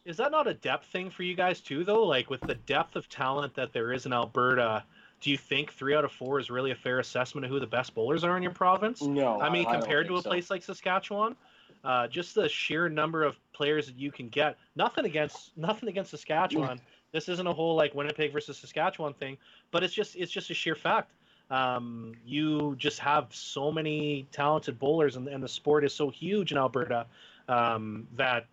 [0.05, 2.05] Is that not a depth thing for you guys too, though?
[2.05, 4.85] Like with the depth of talent that there is in Alberta,
[5.21, 7.67] do you think three out of four is really a fair assessment of who the
[7.67, 9.03] best bowlers are in your province?
[9.03, 10.31] No, I mean, don't compared to a so.
[10.31, 11.37] place like Saskatchewan,
[11.85, 14.57] uh, just the sheer number of players that you can get.
[14.75, 16.81] Nothing against nothing against Saskatchewan.
[17.13, 19.39] this isn't a whole like Winnipeg versus Saskatchewan thing,
[19.71, 21.13] but it's just it's just a sheer fact.
[21.51, 26.51] Um, you just have so many talented bowlers, and, and the sport is so huge
[26.51, 27.07] in Alberta
[27.49, 28.47] um, that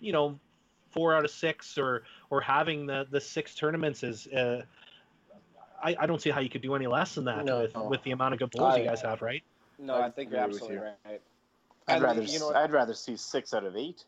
[0.00, 0.38] you know
[0.90, 4.26] four out of six or or having the the six tournaments is.
[4.26, 4.62] Uh,
[5.84, 7.84] I, I don't see how you could do any less than that No, with, no.
[7.88, 9.42] with the amount of good bowlers you guys have, right?
[9.78, 10.82] No, I I think you're absolutely you.
[10.82, 10.94] right.
[11.86, 12.56] I'd And rather you know what?
[12.56, 14.04] I'd rather see six out of eight.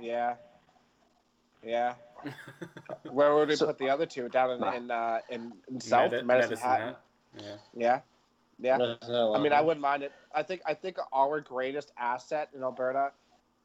[0.00, 0.34] Yeah.
[1.64, 1.94] Yeah.
[3.10, 4.28] Where would we So- put the other two?
[4.28, 6.80] Down in in uh, in, in South Medi- Medicine, Hat.
[6.80, 7.00] Hat.
[7.38, 7.56] Yeah.
[7.74, 8.00] Yeah.
[8.60, 8.94] Yeah.
[9.34, 10.12] I mean, I wouldn't mind it.
[10.34, 13.10] I think I think our greatest asset in Alberta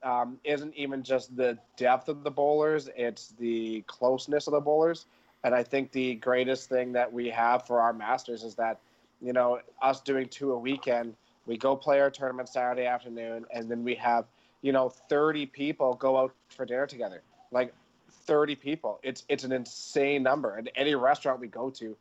[0.02, 5.06] um, isn't even just the depth of the bowlers; it's the closeness of the bowlers.
[5.44, 8.80] And I think the greatest thing that we have for our masters is that,
[9.22, 13.70] you know, us doing two a weekend, we go play our tournament Saturday afternoon, and
[13.70, 14.26] then we have,
[14.62, 17.22] you know, thirty people go out for dinner together.
[17.52, 17.74] Like
[18.12, 19.00] thirty people.
[19.02, 21.96] It's it's an insane number, and any restaurant we go to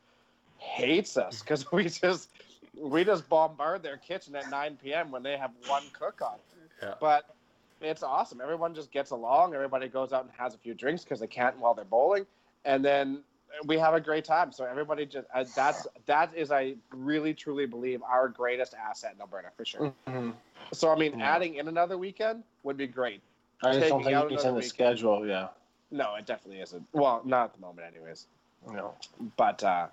[0.59, 2.29] hates us because we just
[2.77, 5.11] we just bombard their kitchen at 9 p.m.
[5.11, 6.37] when they have one cook on.
[6.81, 6.95] Yeah.
[7.01, 7.35] But
[7.81, 8.41] it's awesome.
[8.41, 9.55] Everyone just gets along.
[9.55, 12.27] Everybody goes out and has a few drinks because they can't while they're bowling,
[12.65, 13.23] and then
[13.67, 14.53] we have a great time.
[14.53, 19.21] So everybody just uh, that's that is I really truly believe our greatest asset in
[19.21, 19.93] Alberta for sure.
[20.07, 20.35] Mhm.
[20.73, 21.23] So I mean, Mm.
[21.23, 23.21] adding in another weekend would be great.
[23.63, 24.65] I just don't think it's in the weekend.
[24.71, 25.27] schedule.
[25.27, 25.49] Yeah.
[25.91, 26.87] No, it definitely isn't.
[26.93, 28.27] Well, not at the moment, anyways.
[28.71, 28.95] No.
[29.37, 29.87] But uh,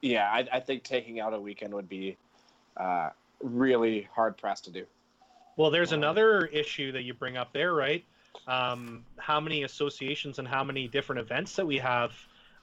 [0.00, 2.16] yeah, I, I think taking out a weekend would be
[2.76, 3.10] uh,
[3.42, 4.84] really hard pressed to do.
[5.56, 8.04] Well, there's another issue that you bring up there, right?
[8.46, 12.12] Um, how many associations and how many different events that we have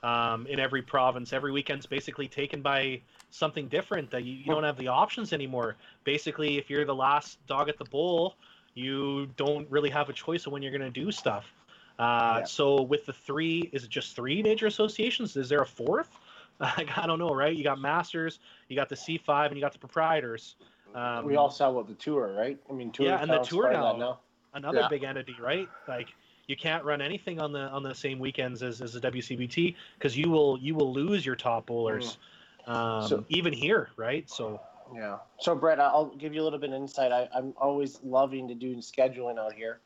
[0.02, 1.32] um, in every province.
[1.32, 5.76] Every weekend's basically taken by something different that you, you don't have the options anymore.
[6.04, 8.36] Basically, if you're the last dog at the bowl,
[8.74, 11.52] you don't really have a choice of when you're going to do stuff.
[11.98, 12.44] Uh, Yeah.
[12.44, 15.36] So with the three, is it just three major associations?
[15.36, 16.10] Is there a fourth?
[16.60, 17.56] Like, I don't know, right?
[17.56, 20.56] You got Masters, you got the C5, and you got the proprietors.
[20.94, 22.58] Um, we also have what the tour, right?
[22.68, 23.06] I mean, tour.
[23.06, 24.18] Yeah, and the tour part of now-
[24.52, 24.88] another Yeah.
[24.88, 25.66] big entity, right?
[25.88, 26.08] Like
[26.50, 30.16] you can't run anything on the on the same weekends as, as the WCBT because
[30.16, 32.18] you will you will lose your top bowlers,
[32.66, 34.28] um, So- even here, right?
[34.28, 34.60] So
[34.92, 35.18] Yeah.
[35.38, 37.12] So Brett, I'll give you a little bit of insight.
[37.12, 39.78] I, I'm always loving to do scheduling out here,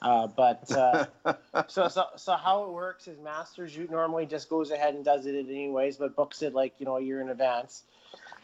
[0.00, 1.06] uh, but uh,
[1.66, 5.26] so so so how it works is Masters you normally just goes ahead and does
[5.26, 7.82] it anyways, but books it like you know a year in advance.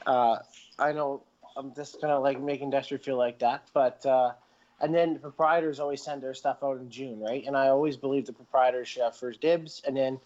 [0.04, 0.38] Uh,
[0.80, 1.22] I know
[1.56, 4.32] I'm just kind of like making Dexter feel like that, but uh,
[4.80, 7.44] and then the proprietors always send their stuff out in June, right?
[7.46, 10.20] And I always believe the proprietors should have first dibs, and then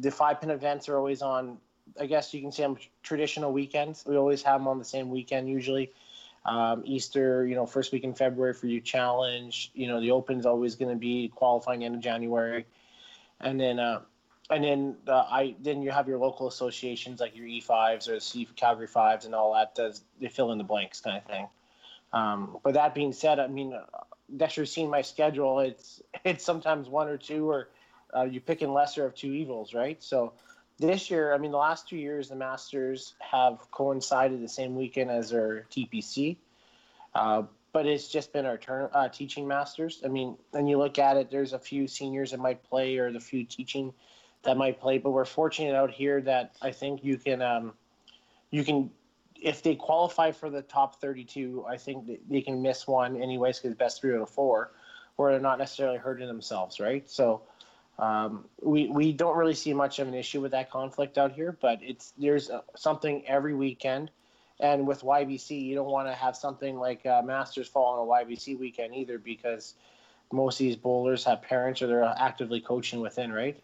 [0.00, 1.58] the five pin events are always on.
[1.98, 4.04] I guess you can say them traditional weekends.
[4.06, 5.92] We always have them on the same weekend usually.
[6.46, 9.72] Um, Easter, you know, first week in February for you challenge.
[9.74, 12.64] You know, the Open's always going to be qualifying end of January,
[13.40, 14.00] and then uh,
[14.48, 18.20] and then uh, I then you have your local associations like your E5s or the
[18.20, 19.74] C Calgary Fives and all that.
[19.74, 21.46] Does they fill in the blanks kind of thing.
[22.12, 23.84] Um, but that being said, I mean, uh,
[24.36, 25.60] Dexter's seen my schedule.
[25.60, 27.68] It's it's sometimes one or two, or
[28.16, 30.02] uh, you pick in lesser of two evils, right?
[30.02, 30.32] So
[30.78, 35.10] this year, I mean, the last two years, the Masters have coincided the same weekend
[35.10, 36.36] as our TPC,
[37.14, 37.42] uh,
[37.72, 40.02] but it's just been our turn uh, teaching Masters.
[40.04, 43.12] I mean, and you look at it, there's a few seniors that might play, or
[43.12, 43.92] the few teaching
[44.42, 47.74] that might play, but we're fortunate out here that I think you can um,
[48.50, 48.90] you can
[49.40, 53.76] if they qualify for the top 32, I think they can miss one anyways because
[53.76, 54.72] best three out of four,
[55.16, 57.08] where they're not necessarily hurting themselves, right?
[57.08, 57.42] So
[57.98, 61.56] um, we we don't really see much of an issue with that conflict out here,
[61.60, 64.10] but it's there's uh, something every weekend,
[64.60, 68.24] and with YBC, you don't want to have something like uh, Masters fall on a
[68.24, 69.74] YBC weekend either because
[70.32, 73.60] most of these bowlers have parents or they're actively coaching within, right?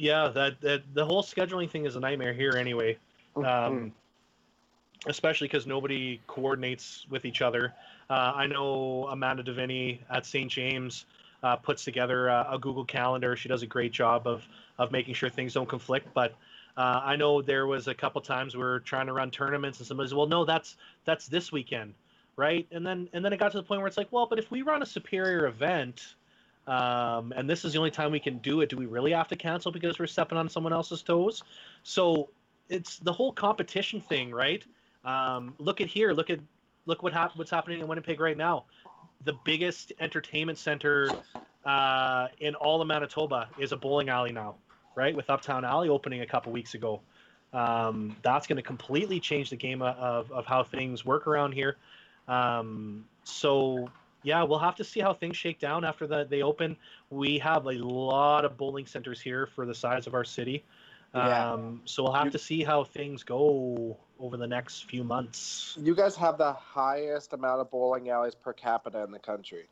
[0.00, 2.96] yeah, that, that the whole scheduling thing is a nightmare here anyway.
[3.36, 3.92] Um,
[5.06, 7.72] especially because nobody coordinates with each other.
[8.08, 10.50] Uh, I know Amanda Davini at St.
[10.50, 11.06] James
[11.42, 13.36] uh, puts together a, a Google Calendar.
[13.36, 14.46] She does a great job of
[14.78, 16.08] of making sure things don't conflict.
[16.14, 16.32] But
[16.76, 19.86] uh, I know there was a couple times we were trying to run tournaments, and
[19.86, 21.94] somebody said, "Well, no, that's that's this weekend,
[22.36, 24.38] right?" And then and then it got to the point where it's like, "Well, but
[24.38, 26.14] if we run a superior event."
[26.66, 28.68] Um, and this is the only time we can do it.
[28.68, 31.42] Do we really have to cancel because we're stepping on someone else's toes?
[31.82, 32.28] So
[32.70, 34.64] it's the whole competition thing, right?
[35.04, 36.40] Um, look at here, look at
[36.86, 38.64] look what hap- what's happening in Winnipeg right now.
[39.24, 41.12] The biggest entertainment center
[41.64, 44.54] uh, in all of Manitoba is a bowling alley now,
[44.94, 45.14] right?
[45.14, 47.00] With Uptown Alley opening a couple weeks ago.
[47.52, 51.76] Um, that's going to completely change the game of, of how things work around here.
[52.28, 53.90] Um, so
[54.22, 56.76] yeah, we'll have to see how things shake down after the, they open.
[57.10, 60.64] We have a lot of bowling centers here for the size of our city.
[61.14, 61.52] Yeah.
[61.52, 65.76] Um, so we'll have to see how things go over the next few months.
[65.80, 69.68] You guys have the highest amount of bowling alleys per capita in the country,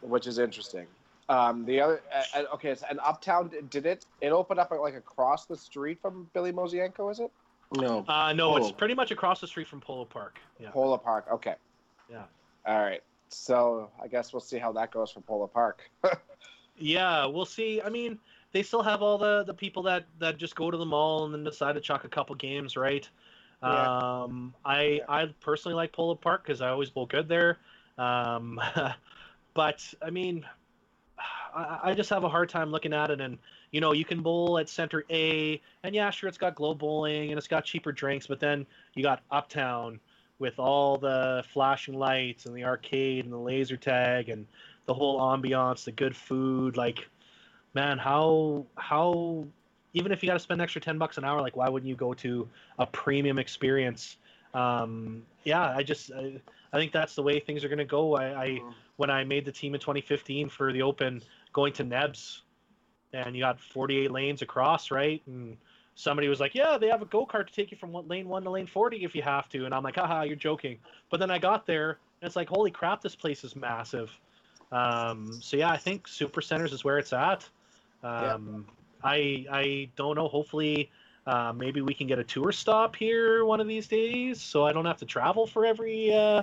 [0.00, 0.86] which is interesting.
[1.28, 2.02] Um, the other,
[2.34, 4.06] uh, okay, so, and Uptown did it?
[4.20, 7.30] It opened up like across the street from Billy Mosienko, is it?
[7.76, 8.04] No.
[8.08, 8.72] Uh, no, it's Oh.
[8.72, 10.38] pretty much across the street from Polo Park.
[10.58, 10.70] Yeah.
[10.70, 11.26] Polo Park.
[11.32, 11.54] Okay.
[12.10, 12.24] Yeah.
[12.66, 13.02] All right.
[13.30, 15.90] So I guess we'll see how that goes for Polo Park.
[16.76, 17.80] Yeah, we'll see.
[17.80, 18.18] I mean,
[18.54, 21.34] they still have all the the people that that just go to the mall and
[21.34, 23.06] then decide to chuck a couple games, right?
[23.62, 23.98] Yeah.
[24.22, 25.04] Um, I Yeah.
[25.08, 27.58] I personally like Polo Park because I always bowl good there.
[27.98, 28.60] Um,
[29.54, 30.46] but I mean,
[31.54, 33.38] I, I just have a hard time looking at it, and
[33.72, 37.30] you know, you can bowl at Center A, and yeah, sure, it's got glow bowling
[37.30, 38.64] and it's got cheaper drinks, but then
[38.94, 39.98] you got Uptown
[40.38, 44.46] with all the flashing lights and the arcade and the laser tag and
[44.86, 47.08] the whole ambiance, the good food, like
[47.74, 49.44] man, how how
[49.92, 51.96] even if you got to spend extra 10 bucks an hour, like why wouldn't you
[51.96, 54.16] go to a premium experience?
[54.52, 56.40] Um, yeah, I just I,
[56.72, 58.16] I think that's the way things are going to go.
[58.16, 58.62] I, I
[58.96, 62.42] when I made the team in 2015 for the Open, going to Nebs,
[63.12, 65.22] and you got 48 lanes across, right?
[65.26, 65.56] And
[65.96, 68.44] somebody was like, "Yeah, they have a go kart to take you from lane one
[68.44, 70.78] to lane 40 if you have to," and I'm like, "Haha, you're joking."
[71.10, 74.10] But then I got there, and it's like, "Holy crap, this place is massive."
[74.72, 77.48] Um, so yeah, I think Super Centers is where it's at.
[78.04, 78.66] Um,
[79.02, 80.28] I I don't know.
[80.28, 80.90] Hopefully,
[81.26, 84.72] uh, maybe we can get a tour stop here one of these days, so I
[84.72, 86.42] don't have to travel for every uh,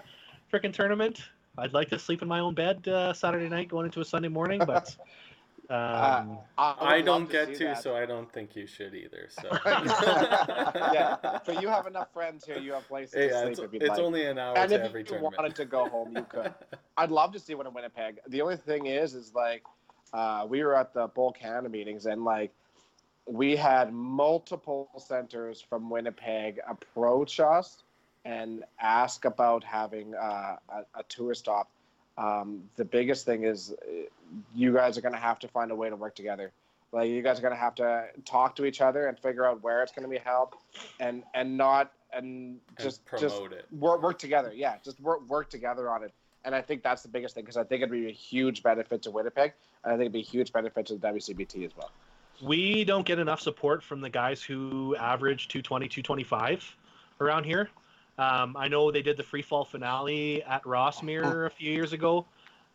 [0.51, 1.21] freaking tournament.
[1.57, 4.29] I'd like to sleep in my own bed uh, Saturday night going into a Sunday
[4.29, 4.95] morning, but
[5.69, 7.83] um, I, I would don't love get to, that.
[7.83, 9.27] so I don't think you should either.
[9.29, 12.57] So yeah, but you have enough friends here.
[12.57, 13.99] You have places to yeah, sleep it's, if you'd it's like.
[13.99, 15.35] only an hour and to if you tournament.
[15.37, 16.53] wanted to go home, you could.
[16.97, 18.19] I'd love to see one in Winnipeg.
[18.27, 19.63] The only thing is, is like,
[20.13, 22.51] uh, we were at the Bowl Canada meetings, and like,
[23.27, 27.83] we had multiple centers from Winnipeg approach us
[28.25, 31.69] and ask about having uh, a, a tour stop.
[32.17, 34.03] Um, the biggest thing is, uh,
[34.53, 36.51] you guys are going to have to find a way to work together.
[36.91, 39.63] Like, you guys are going to have to talk to each other and figure out
[39.63, 40.49] where it's going to be held,
[40.99, 43.65] and and not and And just promote just it.
[43.71, 44.51] work work together.
[44.53, 46.11] Yeah, just work work together on it.
[46.43, 49.01] And I think that's the biggest thing because I think it'd be a huge benefit
[49.03, 51.91] to Winnipeg, and I think it'd be a huge benefit to the WCBT as well.
[52.41, 56.75] we don't get enough support from the guys who average 220, 225
[57.19, 57.69] around here.
[58.17, 62.25] Um, I know they did the free fall finale at Rossmere a few years ago.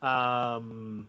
[0.02, 1.08] Um,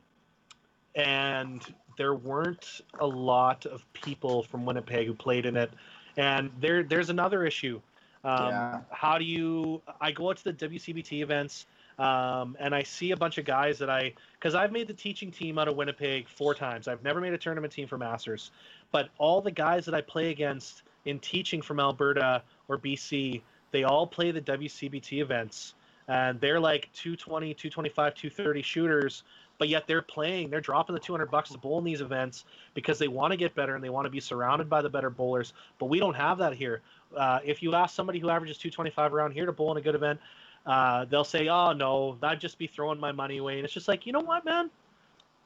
[0.95, 1.61] and
[1.97, 5.71] there weren't a lot of people from Winnipeg who played in it.
[6.17, 7.79] And there, there's another issue.
[8.23, 8.79] Um, Yeah.
[8.89, 9.81] How do you?
[10.01, 11.67] I go out to the WCBT events,
[11.99, 15.31] um, and I see a bunch of guys that I, because I've made the teaching
[15.31, 16.87] team out of Winnipeg four times.
[16.87, 18.51] I've never made a tournament team for Masters,
[18.91, 23.83] but all the guys that I play against in teaching from Alberta or BC, they
[23.83, 25.73] all play the WCBT events,
[26.07, 29.23] and they're like 220, 225, 230 shooters
[29.57, 32.99] but yet they're playing they're dropping the 200 bucks to bowl in these events because
[32.99, 35.53] they want to get better and they want to be surrounded by the better bowlers.
[35.79, 36.81] But we don't have that here.
[37.15, 39.95] Uh, if you ask somebody who averages 225 around here to bowl in a good
[39.95, 40.19] event
[40.67, 43.55] uh, they'll say oh no i'd just be throwing my money away.
[43.55, 44.69] And it's just like you know what man?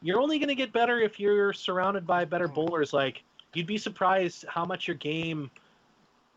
[0.01, 2.91] You're only going to get better if you're surrounded by better bowlers.
[2.91, 5.51] Like you'd be surprised how much your game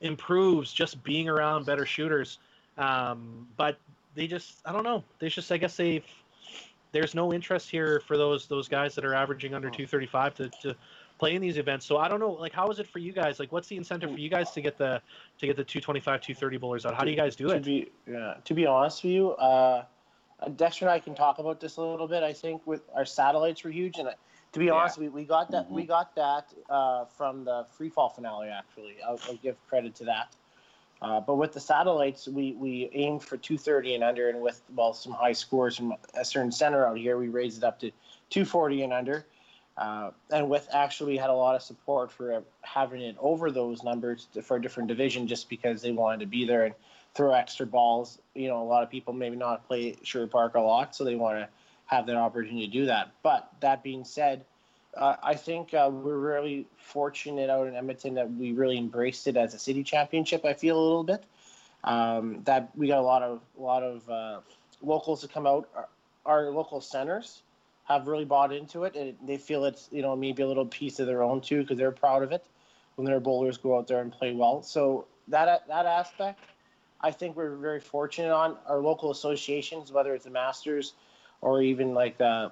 [0.03, 2.39] improves just being around better shooters.
[2.77, 3.79] Um, but
[4.15, 5.03] they just i don't know.
[5.19, 6.05] They just i guess they've
[6.93, 10.77] there's no interest here for those those guys that are averaging under 235 to, to
[11.19, 11.87] play in these events.
[11.87, 13.39] So I don't know, like, how is it for you guys?
[13.39, 15.01] Like, what's the incentive for you guys to get the
[15.39, 16.95] to get the 225, 230 bowlers out?
[16.95, 17.65] How do you guys do to it?
[17.65, 19.85] Be, yeah, to be honest with you, uh,
[20.57, 22.23] Dexter and I can talk about this a little bit.
[22.23, 24.13] I think with our satellites were huge, and uh,
[24.53, 24.73] to be Yeah.
[24.73, 28.49] honest, we, we got that we got that uh, from the free fall finale.
[28.49, 30.35] Actually, I'll, I'll give credit to that.
[31.03, 34.95] Uh, but with the satellites, we, we aimed for 230 and under, and with well
[34.95, 37.91] some high scores from a certain center out here, we raised it up to
[38.31, 39.27] 240 and under.
[39.77, 44.29] Uh, and with actually, had a lot of support for having it over those numbers
[44.43, 46.75] for a different division, just because they wanted to be there and
[47.15, 48.19] throw extra balls.
[48.35, 51.17] You know, a lot of people maybe not play Sherwood Park a lot, so they
[51.17, 51.49] want to
[51.87, 53.11] have that opportunity to do that.
[53.23, 54.45] But that being said,
[54.97, 59.37] uh, I think uh, we're really fortunate out in Edmonton that we really embraced it
[59.37, 60.45] as a city championship.
[60.45, 61.25] I feel a little bit
[61.83, 64.41] um, that we got a lot of a lot of uh,
[64.83, 65.69] locals to come out.
[65.75, 65.89] Our,
[66.27, 67.43] our, local centers
[67.85, 70.99] have really bought into it, and they feel it's you know maybe a little piece
[70.99, 72.45] of their own too because they're proud of it
[72.97, 74.63] when their bowlers go out there and play well.
[74.63, 76.41] So that that aspect,
[77.01, 80.95] I think we're very fortunate on our local associations, whether it's the Masters
[81.41, 82.51] or even like the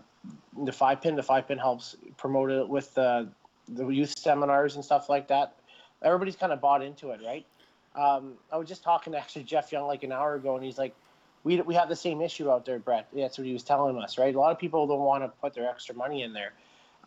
[0.64, 1.16] the five pin.
[1.16, 3.28] The five pin helps promote it with the
[3.68, 5.56] the youth seminars and stuff like that.
[6.02, 7.46] Everybody's kind of bought into it, right?
[7.94, 10.78] Um, I was just talking to actually Jeff Young like an hour ago, and he's
[10.78, 10.94] like,
[11.44, 14.18] "We we have the same issue out there, Brett." That's what he was telling us,
[14.18, 14.34] right?
[14.34, 16.52] A lot of people don't want to put their extra money in there.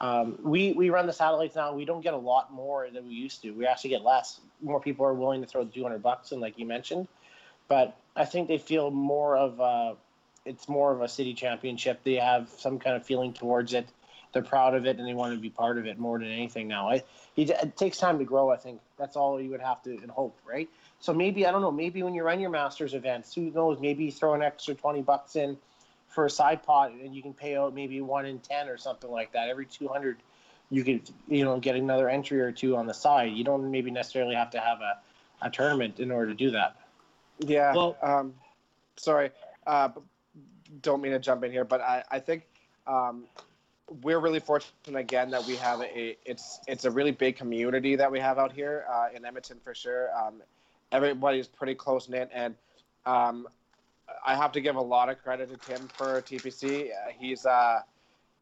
[0.01, 1.73] Um, we we run the satellites now.
[1.73, 3.51] We don't get a lot more than we used to.
[3.51, 4.39] We actually get less.
[4.61, 7.07] More people are willing to throw the 200 bucks in, like you mentioned.
[7.67, 9.95] But I think they feel more of a,
[10.45, 12.01] it's more of a city championship.
[12.03, 13.87] They have some kind of feeling towards it.
[14.33, 16.67] They're proud of it and they want to be part of it more than anything
[16.67, 16.89] now.
[16.89, 17.03] I,
[17.37, 18.51] it takes time to grow.
[18.51, 20.69] I think that's all you would have to and hope, right?
[20.99, 21.71] So maybe I don't know.
[21.71, 23.79] Maybe when you run your masters events, who knows?
[23.79, 25.57] Maybe you throw an extra 20 bucks in
[26.15, 29.11] for a side pot and you can pay out maybe one in 10 or something
[29.11, 30.17] like that every 200
[30.71, 33.91] you could you know get another entry or two on the side you don't maybe
[33.91, 36.77] necessarily have to have a, a tournament in order to do that
[37.39, 38.33] yeah well um,
[38.95, 39.29] sorry
[39.67, 39.89] uh,
[40.81, 42.43] don't mean to jump in here but i, I think
[42.87, 43.25] um,
[44.01, 48.09] we're really fortunate again that we have a it's it's a really big community that
[48.11, 50.41] we have out here uh, in edmonton for sure um,
[50.91, 52.55] everybody's pretty close knit and
[53.05, 53.47] um,
[54.25, 56.89] I have to give a lot of credit to Tim for TPC.
[56.89, 57.81] Uh, he's uh,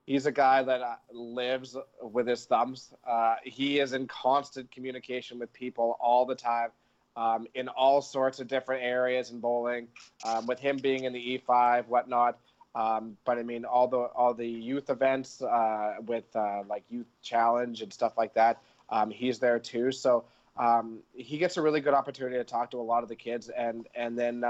[0.05, 2.93] he's a guy that uh, lives with his thumbs.
[3.07, 6.69] Uh, he is in constant communication with people all the time,
[7.15, 9.87] um, in all sorts of different areas in bowling.
[10.25, 12.37] Um, with him being in the E5, whatnot.
[12.75, 17.07] Um, but I mean, all the all the youth events uh, with uh, like Youth
[17.21, 18.61] Challenge and stuff like that.
[18.89, 20.25] Um, he's there too, so
[20.57, 23.49] um, he gets a really good opportunity to talk to a lot of the kids,
[23.49, 24.43] and and then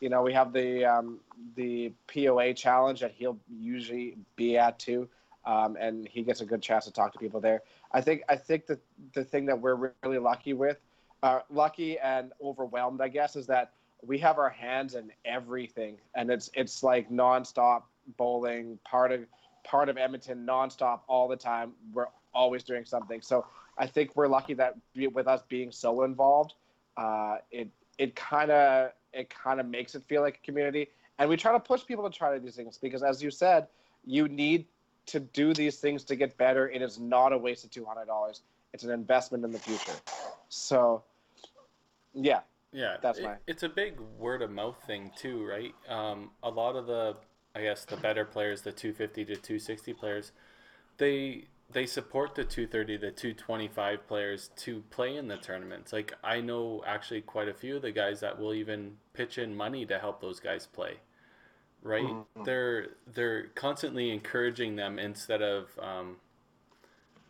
[0.00, 1.20] you know, we have the um,
[1.56, 5.08] the POA challenge that he'll usually be at too,
[5.46, 7.62] um, and he gets a good chance to talk to people there.
[7.92, 8.80] I think I think that
[9.14, 10.78] the thing that we're really lucky with,
[11.22, 16.30] uh, lucky and overwhelmed, I guess, is that we have our hands in everything, and
[16.30, 17.84] it's it's like nonstop
[18.16, 19.20] bowling, part of
[19.64, 21.72] part of Edmonton, nonstop all the time.
[21.92, 23.22] We're always doing something.
[23.22, 23.46] So
[23.76, 24.76] I think we're lucky that
[25.12, 26.54] with us being so involved,
[26.96, 27.68] uh, it
[27.98, 30.88] it kind of it kind of makes it feel like a community.
[31.18, 33.68] And we try to push people to try these things because, as you said,
[34.04, 34.66] you need
[35.06, 36.68] to do these things to get better.
[36.68, 38.42] It is not a waste of two hundred dollars.
[38.72, 39.92] It's an investment in the future.
[40.48, 41.04] So,
[42.14, 42.40] yeah,
[42.72, 43.28] yeah, that's it.
[43.46, 45.72] It's a big word of mouth thing too, right?
[45.88, 47.16] Um, a lot of the,
[47.54, 50.32] I guess, the better players, the two fifty to two sixty players,
[50.98, 51.44] they
[51.74, 55.92] they support the 230 the 225 players to play in the tournaments.
[55.92, 59.54] Like i know actually quite a few of the guys that will even pitch in
[59.54, 61.00] money to help those guys play
[61.84, 62.02] right?
[62.02, 62.42] Mm-hmm.
[62.42, 66.16] they're they're constantly encouraging them instead of um,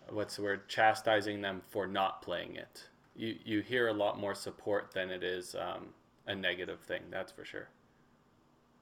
[0.09, 0.69] what's the word?
[0.69, 2.85] Chastising them for not playing it.
[3.15, 5.89] You you hear a lot more support than it is um,
[6.27, 7.69] a negative thing that's for sure.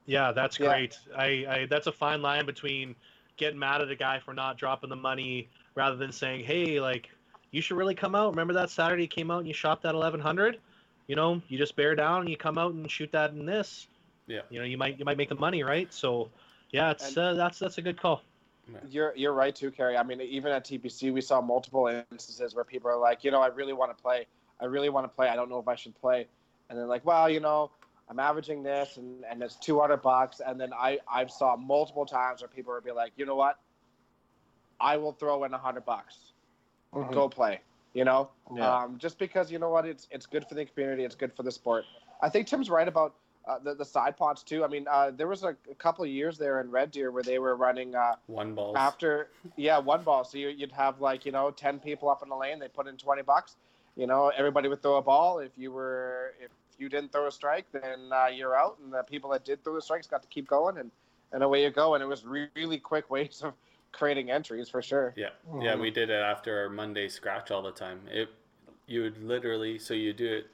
[0.06, 0.68] Yeah that's yeah.
[0.68, 0.98] great.
[1.16, 2.94] I, I that's a fine line between
[3.36, 7.10] getting mad at a guy for not dropping the money rather than saying, hey, like,
[7.50, 8.30] you should really come out.
[8.30, 10.58] Remember that Saturday you came out and you shot that 1100?
[11.06, 13.88] You know, you just bear down and you come out and shoot that in this.
[14.26, 14.40] Yeah.
[14.50, 15.92] You know, you might you might make the money, right?
[15.92, 16.30] So,
[16.70, 18.22] yeah, it's uh, that's that's a good call.
[18.88, 19.96] You're you're right too, Kerry.
[19.96, 23.42] I mean, even at TPC, we saw multiple instances where people are like, you know,
[23.42, 24.26] I really want to play.
[24.60, 25.28] I really want to play.
[25.28, 26.26] I don't know if I should play.
[26.70, 27.70] And they're like, well, you know,
[28.08, 30.40] I'm averaging this, and and it's 200 bucks.
[30.44, 33.58] And then I I've saw multiple times where people would be like, you know what,
[34.80, 36.16] I will throw in hundred bucks.
[36.94, 37.14] Mm-hmm.
[37.14, 37.60] Go play.
[37.94, 38.84] You know, yeah.
[38.84, 41.04] um, just because you know what, it's it's good for the community.
[41.04, 41.84] It's good for the sport.
[42.22, 43.14] I think Tim's right about
[43.46, 44.64] uh, the the side pots too.
[44.64, 47.22] I mean, uh, there was a, a, couple of years there in Red Deer where
[47.22, 50.24] they were running uh, one ball after, yeah, one ball.
[50.24, 52.58] So you, would have like you know ten people up in the lane.
[52.58, 53.56] They put in twenty bucks.
[53.96, 55.40] You know, everybody would throw a ball.
[55.40, 58.78] If you were if you didn't throw a strike, then uh, you're out.
[58.82, 60.90] And the people that did throw the strikes got to keep going, and
[61.32, 61.94] and away you go.
[61.94, 63.54] And it was really quick ways of
[63.92, 65.14] creating entries for sure.
[65.16, 65.62] Yeah, mm-hmm.
[65.62, 68.00] yeah, we did it after our Monday scratch all the time.
[68.10, 68.28] It
[68.86, 70.46] you would literally so you do it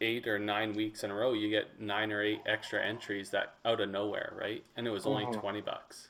[0.00, 3.54] eight or nine weeks in a row, you get nine or eight extra entries that
[3.64, 4.64] out of nowhere, right?
[4.76, 5.40] And it was only mm-hmm.
[5.40, 6.08] twenty bucks.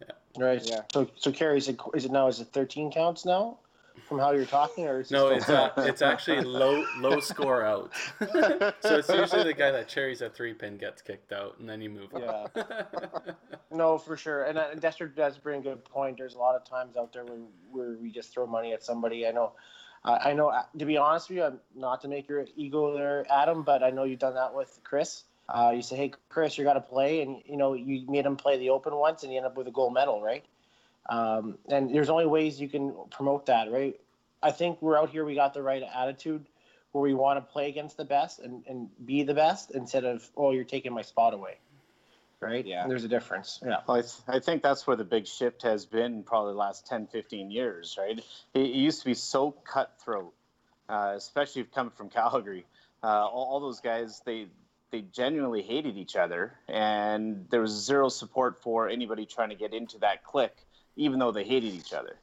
[0.00, 0.44] Yeah.
[0.44, 0.62] Right.
[0.64, 0.82] Yeah.
[0.92, 2.28] So so Kerry, is it is it now?
[2.28, 3.58] Is it thirteen counts now?
[4.06, 7.92] From how you're talking, or is No, it's uh, it's actually low low score out.
[8.20, 11.80] so it's usually the guy that cherries a three pin gets kicked out, and then
[11.80, 12.22] you move on.
[12.22, 12.46] Yeah.
[13.70, 14.44] No, for sure.
[14.44, 16.16] And, uh, and Dexter does bring a good point.
[16.16, 17.38] There's a lot of times out there where,
[17.70, 19.26] where we just throw money at somebody.
[19.26, 19.52] I know,
[20.04, 20.48] uh, I know.
[20.48, 23.82] uh, To be honest with you, I'm not to make your ego there, Adam, but
[23.82, 25.24] I know you've done that with Chris.
[25.50, 28.36] Uh, you say, "Hey, Chris, you got to play," and you know you made him
[28.36, 30.44] play the Open once, and you end up with a gold medal, right?
[31.08, 33.98] Um, and there's only ways you can promote that, right?
[34.42, 35.24] I think we're out here.
[35.24, 36.46] We got the right attitude
[36.92, 40.28] where we want to play against the best and, and be the best instead of,
[40.36, 41.58] oh, you're taking my spot away,
[42.40, 42.64] right?
[42.64, 42.86] Yeah.
[42.86, 43.60] There's a difference.
[43.64, 43.78] Yeah.
[43.86, 46.86] Well, I, th- I think that's where the big shift has been probably the last
[46.86, 48.18] 10, 15 years, right?
[48.18, 50.32] It, it used to be so cutthroat,
[50.88, 52.64] uh, especially coming from Calgary.
[53.02, 54.48] Uh, all, all those guys, they
[54.90, 59.74] they genuinely hated each other, and there was zero support for anybody trying to get
[59.74, 60.66] into that clique,
[60.98, 62.16] even though they hated each other,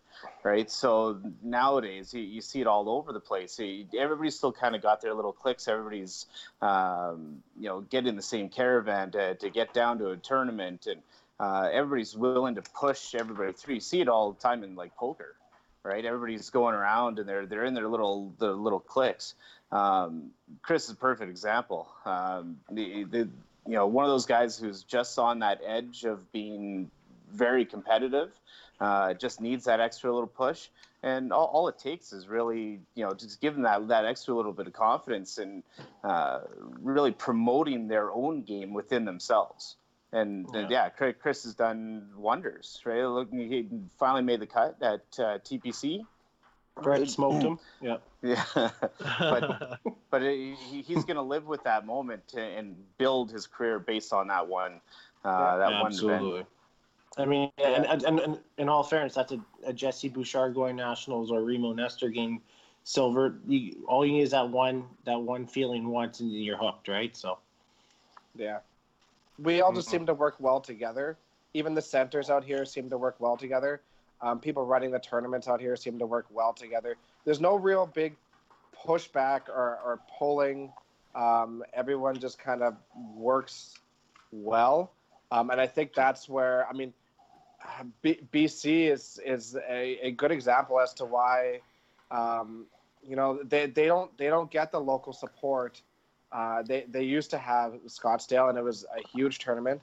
[0.44, 0.70] right?
[0.70, 3.60] So nowadays, you, you see it all over the place.
[3.98, 5.68] Everybody's still kind of got their little cliques.
[5.68, 6.28] Everybody's,
[6.62, 11.02] um, you know, getting the same caravan to, to get down to a tournament, and
[11.40, 13.76] uh, everybody's willing to push everybody through.
[13.76, 15.36] You see it all the time in like poker,
[15.84, 16.04] right?
[16.04, 19.36] Everybody's going around and they're they're in their little their little cliques.
[19.72, 21.90] Um, Chris is a perfect example.
[22.06, 23.30] Um, the, the
[23.68, 26.90] you know one of those guys who's just on that edge of being
[27.32, 28.32] very competitive,
[28.80, 30.70] uh, just needs that extra little push,
[31.04, 34.54] and all, all it takes is really you know just giving that that extra little
[34.54, 35.64] bit of confidence and
[36.04, 36.42] uh,
[36.82, 39.76] really promoting their own game within themselves.
[40.12, 43.04] And and yeah, Chris Chris has done wonders, right?
[43.04, 43.68] Look, he
[43.98, 46.06] finally made the cut at uh, TPC.
[46.82, 47.60] Brett smoked him.
[47.82, 47.98] Yeah.
[48.22, 48.44] Yeah,
[49.20, 53.46] but but it, he, he's going to live with that moment to, and build his
[53.46, 54.82] career based on that one
[55.24, 56.48] uh, that one event.
[57.18, 61.32] I mean, and, and, and, in all fairness, that's a, a Jesse Bouchard going nationals
[61.32, 62.41] or Remo Nestor getting
[62.84, 63.36] silver.
[63.47, 67.16] You, all you need is that one that one feeling once, and you're hooked, right?
[67.16, 67.38] So
[68.36, 68.59] Yeah.
[69.38, 71.18] We all just seem to work well together.
[71.53, 73.82] Even the centers out here seem to work well together.
[74.22, 76.95] Um, people running the tournaments out here seem to work well together.
[77.26, 78.16] There's no real big
[78.76, 80.72] pushback or, or pulling.
[81.16, 82.76] Um, everyone just kind of
[83.13, 83.78] works
[84.32, 84.91] well.
[85.32, 86.93] Um, and I think that's where, I mean,
[88.01, 91.61] B- BC is, is a, a good example as to why,
[92.11, 92.66] um,
[93.03, 95.82] you know, they, they don't they don't get the local support
[96.36, 99.82] uh, they they used to have Scottsdale, and it was a huge tournament,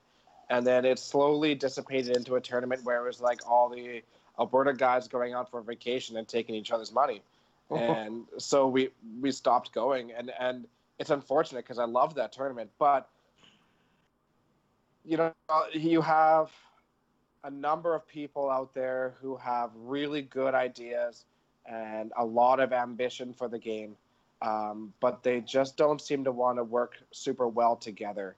[0.50, 4.02] and then it slowly dissipated into a tournament where it was like all the
[4.38, 7.22] Alberta guys going out for vacation and taking each other's money,
[7.70, 10.66] and so we we stopped going, and and
[10.98, 13.08] it's unfortunate because I loved that tournament, but
[15.06, 15.32] you know
[15.72, 16.50] you have
[17.44, 21.24] a number of people out there who have really good ideas
[21.66, 23.96] and a lot of ambition for the game
[24.42, 28.34] um, but they just don't seem to want to work super well together.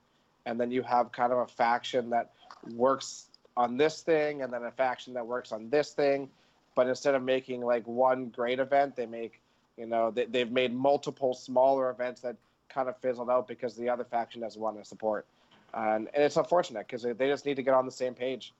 [0.46, 2.32] And then you have kind of a faction that
[2.74, 3.26] works
[3.56, 6.28] on this thing, and then a faction that works on this thing.
[6.74, 9.40] But instead of making like one great event, they make,
[9.78, 12.36] you know, they, they've made multiple smaller events that
[12.68, 15.24] kind of fizzled out because the other faction doesn't want to support.
[15.72, 18.52] And, and it's unfortunate because they just need to get on the same page.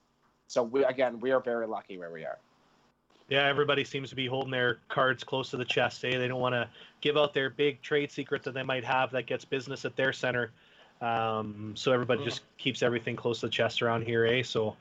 [0.47, 2.37] So we again, we are very lucky where we are.
[3.27, 6.05] Yeah, everybody seems to be holding their cards close to the chest.
[6.05, 6.17] Eh?
[6.17, 6.69] They don't want to
[7.01, 10.13] give out their big trade secret that they might have that gets business at their
[10.13, 10.51] center.
[11.01, 14.43] Um, so everybody just keeps everything close to the chest around here, eh?
[14.43, 14.75] So,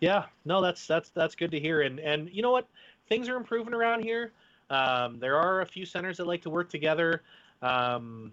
[0.00, 1.82] yeah, no, that's that's that's good to hear.
[1.82, 2.68] And and you know what,
[3.08, 4.32] things are improving around here.
[4.70, 7.22] Um, there are a few centers that like to work together,
[7.60, 8.32] um,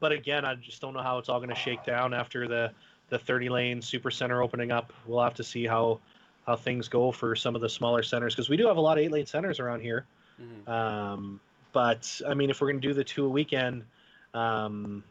[0.00, 2.72] but again, I just don't know how it's all going to shake down after the
[3.08, 4.92] the 30 lane super center opening up.
[5.06, 6.00] We'll have to see how
[6.46, 8.98] how things go for some of the smaller centers because we do have a lot
[8.98, 10.06] of eight lane centers around here.
[10.40, 10.68] Mhm.
[10.68, 11.40] Um,
[11.72, 13.84] but I mean, if we're going to do the two a weekend,
[14.32, 15.02] um,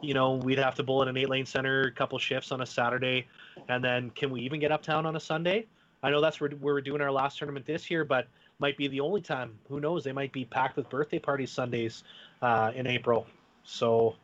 [0.00, 2.66] you know, we'd have to bullet an eight lane center, a couple shifts on a
[2.66, 3.26] Saturday,
[3.68, 5.66] and then can we even get uptown on a Sunday?
[6.02, 8.26] I know that's where, where we're doing our last tournament this year, but
[8.58, 9.58] might be the only time.
[9.68, 10.02] Who knows?
[10.02, 12.04] They might be packed with birthday parties Sundays
[12.40, 13.26] uh, in April,
[13.64, 14.14] so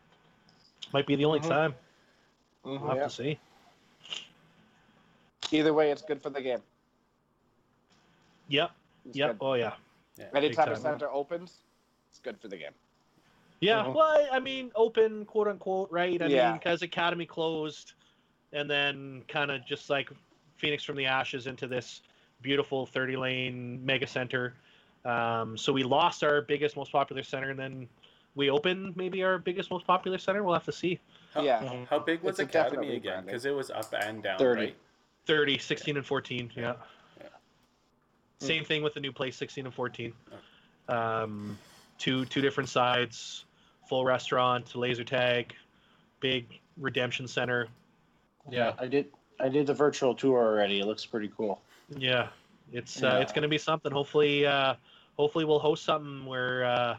[0.93, 1.49] might be the only Mhm.
[1.49, 1.75] time.
[2.65, 3.05] We'll have Yeah.
[3.05, 3.39] to see.
[5.53, 6.63] Either way, it's good for the game.
[8.49, 8.71] Yep.
[9.07, 9.29] It's Yep.
[9.31, 9.37] good.
[9.41, 9.75] Oh yeah.
[10.17, 10.77] yeah Anytime Big a time.
[10.77, 11.59] center opens,
[12.11, 12.73] it's good for the game.
[13.61, 13.95] Yeah, Mhm.
[13.95, 16.21] well, I mean, open, quote unquote, right?
[16.23, 16.51] I Yeah.
[16.51, 17.93] mean, because Academy closed,
[18.53, 20.11] and then kind of just like
[20.57, 22.03] Phoenix from the ashes into this
[22.43, 24.55] beautiful 30 lane mega center.
[25.05, 27.89] Um, so we lost our biggest, most popular center, and then
[28.35, 30.43] we opened maybe our biggest, most popular center.
[30.43, 30.99] We'll have to see.
[31.33, 31.85] How, Yeah.
[31.89, 33.25] How big was It's a Academy again?
[33.27, 34.61] Because it was up and down, 30.
[34.61, 34.77] right?
[35.27, 36.51] 30, 16, and 14.
[36.57, 36.75] Yeah.
[37.21, 37.27] Yeah.
[38.39, 40.13] Same thing with the new place, 16 and 14.
[40.89, 41.57] Um,
[41.99, 43.45] two two different sides,
[43.89, 45.55] full restaurant, laser tag,
[46.19, 47.69] big redemption center.
[48.51, 48.73] Yeah.
[48.79, 49.07] I did.
[49.39, 50.81] I did the virtual tour already.
[50.81, 51.63] It looks pretty cool.
[51.97, 52.29] Yeah,
[52.73, 53.15] it's Yeah.
[53.15, 53.91] Uh, it's going to be something.
[53.93, 54.75] Hopefully, uh,
[55.17, 56.97] hopefully we'll host something where uh,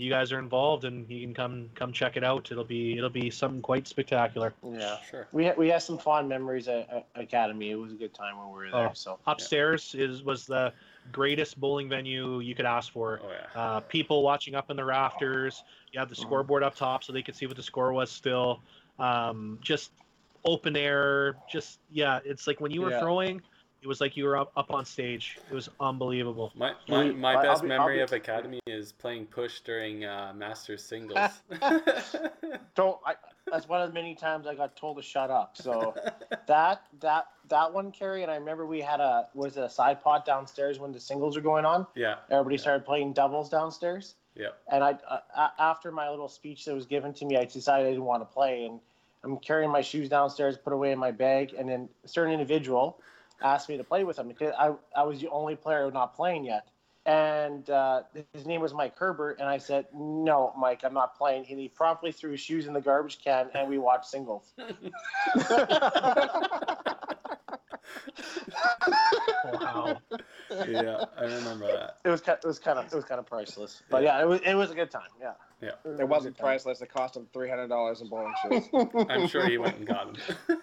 [0.00, 2.50] you guys are involved and you can come come check it out.
[2.50, 4.54] It'll be it'll be something quite spectacular.
[4.64, 4.96] Yeah.
[5.10, 5.26] Sure.
[5.32, 7.70] We had, we had some fond memories at, at Academy.
[7.70, 8.88] It was a good time when we were there.
[8.88, 8.94] Oh.
[8.94, 10.72] So Upstairs is was the
[11.12, 13.20] greatest bowling venue you could ask for.
[13.22, 13.60] Oh yeah.
[13.60, 15.64] Uh, people watching up in the rafters.
[15.92, 18.60] You have the scoreboard up top so they could see what the score was still.
[18.98, 19.92] Um, just
[20.44, 21.36] open air.
[21.50, 23.00] Just yeah, it's like when you were Yeah.
[23.00, 23.42] throwing,
[23.82, 25.38] it was like you were up, up on stage.
[25.50, 26.52] It was unbelievable.
[26.54, 30.32] My my, my I- best be- memory be- of Academy is playing push during uh,
[30.36, 31.18] Masters singles.
[32.74, 32.98] don't.
[33.06, 33.14] I,
[33.50, 35.56] that's one of the many times I got told to shut up.
[35.56, 35.94] So
[36.46, 40.02] that that that one, Kerry, and I remember we had a was it a side
[40.02, 41.86] pot downstairs when the singles were going on.
[41.94, 42.16] yeah.
[42.30, 44.14] Everybody started playing doubles downstairs.
[44.36, 44.48] Yeah.
[44.70, 47.90] And I, uh, after my little speech that was given to me, I decided I
[47.90, 48.78] didn't want to play, and
[49.24, 53.00] I'm carrying my shoes downstairs, put away in my bag, and then a certain individual
[53.42, 56.44] asked me to play with him because I, I was the only player not playing
[56.44, 56.68] yet,
[57.06, 61.46] and uh, his name was Mike Herbert, and I said, "No, Mike, I'm not playing."
[61.50, 64.52] And he promptly threw his shoes in the garbage can, and we watched singles.
[69.52, 69.98] Wow.
[70.68, 71.96] Yeah, I remember that.
[72.04, 74.26] It was kind, it was kind of, it was kind of priceless, but yeah, it
[74.26, 75.08] was, it was a good time.
[75.20, 75.32] Yeah.
[75.62, 75.70] Yeah.
[75.98, 76.46] It wasn't good time.
[76.46, 76.80] priceless.
[76.80, 78.64] It cost him three hundred dollars in bowling shoes.
[79.10, 80.16] I'm sure he went and got him.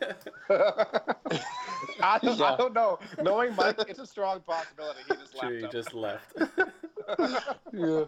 [2.01, 2.45] I, don't, Yeah.
[2.45, 2.99] I don't know.
[3.21, 5.55] Knowing Mike, it's a strong possibility he just sure, left.
[5.55, 5.71] he him.
[5.71, 6.34] just left.
[7.73, 8.05] yeah.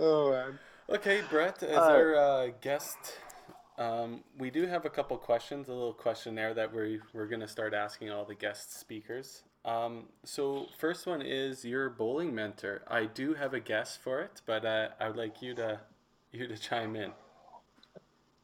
[0.00, 0.58] Oh man.
[0.88, 2.96] Okay, Brett, as Uh, our uh, guest,
[3.78, 7.74] um, we do have a couple questions, a little questionnaire that we we're gonna start
[7.74, 9.42] asking all the guest speakers.
[9.64, 12.82] Um, so first one is your bowling mentor.
[12.88, 15.80] I do have a guess for it, but uh, I would like you to
[16.32, 17.12] you to chime in.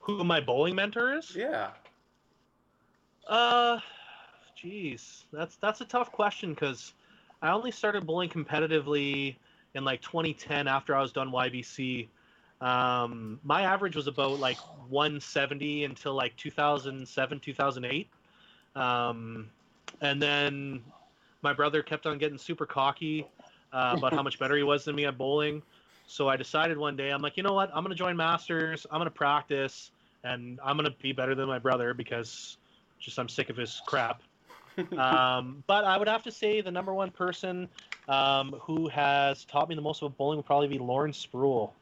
[0.01, 1.35] Who my bowling mentor is?
[1.35, 1.71] Yeah.
[3.27, 3.79] Uh,
[4.61, 6.93] jeez, that's that's a tough question because
[7.41, 9.37] I only started bowling competitively
[9.75, 12.09] in like 2010 after I was done YBC.
[12.63, 14.59] Um, my average was about like
[14.89, 18.09] 170 until like 2007, 2008.
[18.77, 19.51] Um,
[20.01, 20.83] and then
[21.43, 23.27] my brother kept on getting super cocky
[23.73, 25.61] uh, about how much better he was than me at bowling.
[26.07, 27.71] So I decided one day, I'm like, you know what?
[27.75, 28.87] I'm going to join Masters.
[28.91, 29.91] I'm going to practice
[30.23, 32.59] and I'm going to be better than my brother because
[33.01, 34.23] just I'm sick of his crap.
[34.97, 37.69] um, but I would have to say the number one person
[38.09, 41.73] um, who has taught me the most about bowling would probably be Lauren Spruill.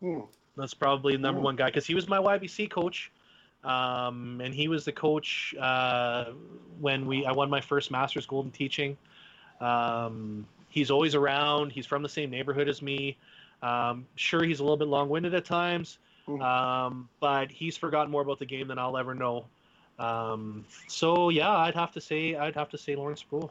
[0.00, 0.20] Hmm.
[0.56, 1.44] That's probably the number Ooh.
[1.44, 3.10] one guy because he was my YBC coach,
[3.64, 6.26] um, and he was the coach uh,
[6.80, 8.96] when we I won my first Masters Gold in teaching.
[9.60, 11.70] Um, he's always around.
[11.70, 13.16] He's from the same neighborhood as me.
[13.62, 16.42] Um, sure, he's a little bit long-winded at times, Mhm.
[16.42, 19.44] um, but he's forgotten more about the game than I'll ever know.
[19.98, 23.50] Um, so yeah, I'd have to say I'd have to say Lawrence Sproul.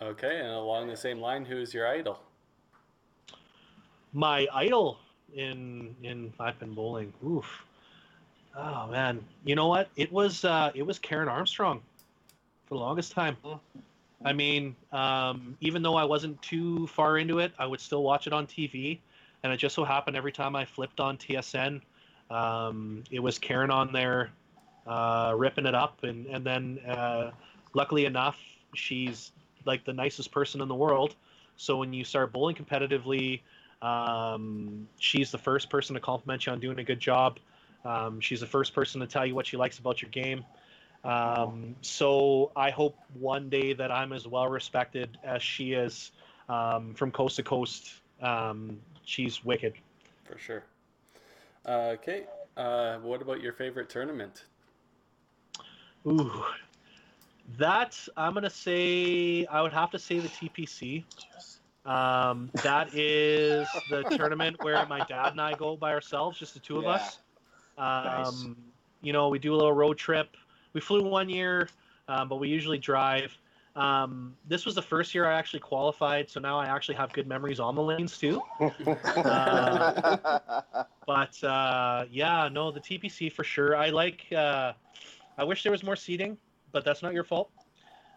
[0.00, 2.20] Okay, and along the same line, who is your idol?
[4.12, 4.98] My idol
[5.34, 7.12] in in I've been bowling.
[7.26, 7.64] Oof.
[8.56, 9.88] Oh man, you know what?
[9.96, 11.80] It was uh, it was Karen Armstrong
[12.66, 13.36] for the longest time.
[14.24, 18.26] I mean, um, even though I wasn't too far into it, I would still watch
[18.26, 18.98] it on TV,
[19.42, 21.82] and it just so happened every time I flipped on TSN,
[22.30, 24.30] um, it was Karen on there,
[24.86, 27.32] uh, ripping it up, and and then uh,
[27.74, 28.38] luckily enough,
[28.74, 29.32] she's
[29.66, 31.14] like the nicest person in the world.
[31.56, 33.40] So when you start bowling competitively,
[33.82, 37.38] um, she's the first person to compliment you on doing a good job.
[37.84, 40.44] Um, she's the first person to tell you what she likes about your game.
[41.04, 46.12] Um, so I hope one day that I'm as well respected as she is
[46.48, 47.92] um, from coast to coast.
[48.22, 49.74] Um, she's wicked.
[50.24, 50.64] For sure.
[51.66, 52.24] Uh, okay,
[52.56, 54.44] uh, what about your favorite tournament?
[56.06, 56.44] Ooh,
[57.58, 61.04] that I'm gonna say I would have to say the TPC.
[61.84, 66.60] Um, that is the tournament where my dad and I go by ourselves, just the
[66.60, 66.92] two of Yeah.
[66.92, 67.18] us.
[67.76, 68.46] Um, Nice.
[69.02, 70.36] You know, we do a little road trip.
[70.72, 71.68] We flew one year,
[72.08, 73.36] um, but we usually drive.
[73.76, 77.26] Um, this was the first year I actually qualified, so now I actually have good
[77.26, 78.42] memories on the lanes too.
[81.06, 83.76] But uh, yeah, no, the TPC for sure.
[83.76, 84.26] I like.
[84.32, 84.72] Uh,
[85.36, 86.38] I wish there was more seating,
[86.72, 87.50] but that's not your fault.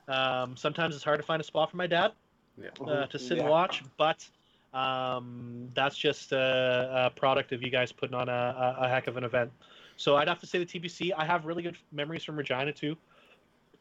[0.08, 2.14] Um, sometimes it's hard to find a spot for my dad
[2.60, 2.70] Yeah.
[2.86, 4.28] uh, to sit and watch, but
[4.74, 9.08] um, that's just a, a product of you guys putting on a, a, a heck
[9.08, 9.52] of an event.
[9.96, 11.12] So I'd have to say the TPC.
[11.18, 12.96] I have really good memories from Regina too.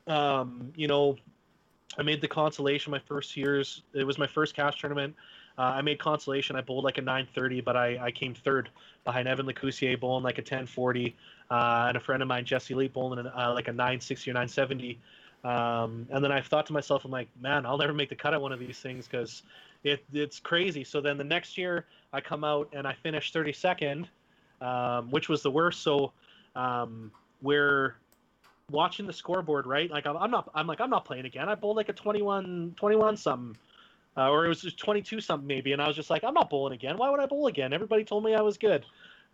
[0.07, 1.17] Um, you know,
[1.99, 3.83] I made the consolation my first years.
[3.95, 5.15] It was my first cash tournament.
[5.59, 6.57] Uh, I made consolation.
[6.57, 8.69] I bowled like a 930, but I, I came third
[9.05, 11.17] behind Evan Lecousier bowling like a 1040,
[11.51, 14.99] uh, and a friend of mine, Jesse Lee, bowling uh, like a 960 or 970.
[15.47, 18.35] Um, and then I thought to myself, I'm like, man, I'll never make the cut
[18.35, 19.45] at one of these things because
[19.85, 20.83] it, it's crazy.
[20.83, 24.07] So then the next year I come out and I finish 32nd,
[24.61, 25.83] um, which was the worst.
[25.83, 26.13] So
[26.57, 27.95] um, we're
[28.73, 29.89] watching the scoreboard, right?
[29.89, 31.49] Like I'm, I'm not, I'm like, I'm not playing again.
[31.49, 33.57] I bowled like a 21, 21 something.
[34.17, 36.49] Uh, or it was just 22 something maybe, and I was just like, I'm not
[36.49, 36.97] bowling again.
[36.97, 37.75] Why would I bowl again?
[37.75, 38.85] Everybody told me I was good.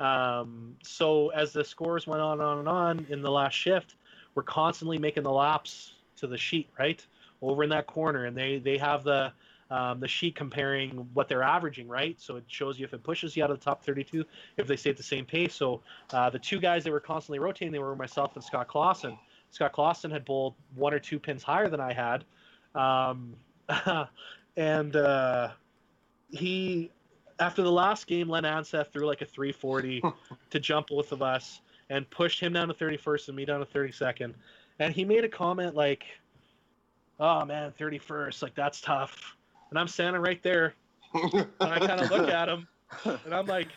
[0.00, 3.94] Um, so as the scores went on and on and on in the last shift,
[4.34, 5.91] we're constantly making the laps
[6.22, 7.04] to the sheet, right?
[7.42, 9.32] Over in that corner, and they they have the
[9.70, 12.20] um, the sheet comparing what they're averaging, right?
[12.20, 14.22] So it shows you if it pushes you out of the top 32,
[14.58, 15.54] if they stay at the same pace.
[15.54, 15.80] So
[16.12, 19.16] uh, the two guys that were constantly rotating, they were myself and Scott Clausen.
[19.50, 22.24] Scott Clausen had bowled one or two pins higher than I had.
[22.74, 23.34] Um,
[24.58, 25.48] and uh,
[26.28, 26.90] he
[27.38, 30.02] after the last game, Len Anseth threw like a 340
[30.50, 31.60] to jump both of us
[31.90, 34.34] and pushed him down to 31st and me down to 32nd.
[34.82, 36.02] And he made a comment like,
[37.20, 39.36] "Oh man, 31st, like that's tough."
[39.70, 40.74] And I'm standing right there,
[41.14, 42.66] and I kind of look at him,
[43.04, 43.68] and I'm like,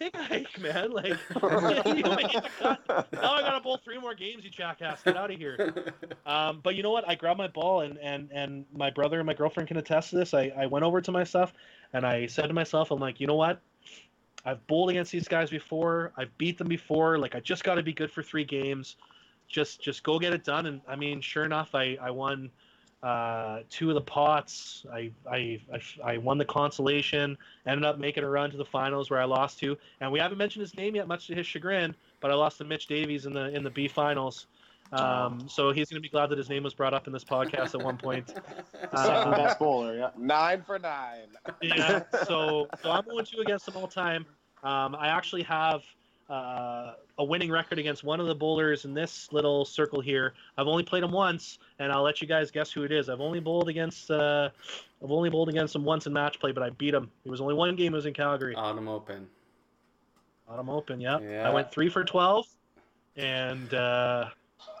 [0.00, 0.90] "Take a hike, man!
[0.90, 1.16] Like,
[1.86, 3.12] you made the cut.
[3.12, 5.04] Now I gotta bowl three more games, you jackass!
[5.04, 5.72] Get out of here!"
[6.26, 7.08] Um, but you know what?
[7.08, 10.16] I grabbed my ball, and and and my brother and my girlfriend can attest to
[10.16, 10.34] this.
[10.34, 11.52] I I went over to my stuff,
[11.92, 13.60] and I said to myself, I'm like, you know what?
[14.44, 16.12] I've bowled against these guys before.
[16.16, 17.18] I've beat them before.
[17.18, 18.96] Like I just got to be good for three games.
[19.52, 20.66] Just just go get it done.
[20.66, 22.50] And I mean, sure enough, I I won
[23.02, 24.84] uh, two of the pots.
[24.92, 27.36] I, I I I won the consolation.
[27.66, 29.76] Ended up making a run to the finals where I lost to.
[30.00, 31.94] And we haven't mentioned his name yet, much to his chagrin.
[32.20, 34.46] But I lost to Mitch Davies in the in the B finals.
[34.92, 37.24] Um, so he's going to be glad that his name was brought up in this
[37.24, 38.28] podcast at one point.
[38.94, 40.10] Second Um, best bowler, yeah.
[40.18, 41.28] Nine for nine.
[41.62, 42.02] yeah.
[42.24, 44.26] So, so I'm going two against them all time.
[44.62, 45.82] Um, I actually have
[46.30, 50.32] uh, a winning record against one of the bowlers in this little circle here.
[50.56, 53.08] I've only played him once, and I'll let you guys guess who it is.
[53.08, 54.48] I've only bowled against uh,
[55.02, 57.10] I've only bowled against him once in match play, but I beat him.
[57.24, 57.92] It was only one game.
[57.92, 58.54] It was in Calgary.
[58.54, 59.26] Autumn Open.
[60.48, 61.00] Autumn Open.
[61.00, 61.18] Yeah.
[61.20, 61.48] Yeah.
[61.48, 62.46] I went three for twelve,
[63.16, 64.28] and uh,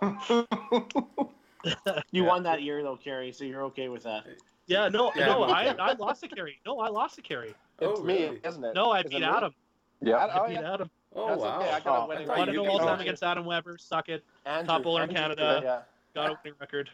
[2.10, 2.28] You Yeah.
[2.28, 4.24] won that year though, Kerry, so you're okay with that.
[4.66, 5.26] yeah, no, Yeah.
[5.26, 6.58] no, I, I lost a Kerry.
[6.66, 7.54] No, I lost a Kerry.
[7.80, 8.40] It's Oh, me, really?
[8.44, 8.74] isn't it?
[8.74, 9.22] No, I Is beat?
[9.22, 9.54] Adam.
[10.00, 10.16] Yeah.
[10.16, 10.74] I- I oh, beat yeah.
[10.74, 10.90] Adam.
[11.14, 11.60] Oh That's wow!
[11.60, 13.44] okay, I got a Oh, winning I thought Won you it all time against Adam
[13.44, 13.76] Weber.
[13.78, 14.24] Suck it.
[14.46, 15.60] Andrew, Top bowler in Andrew, Canada.
[15.62, 15.80] Yeah.
[16.14, 16.90] Got a winning record.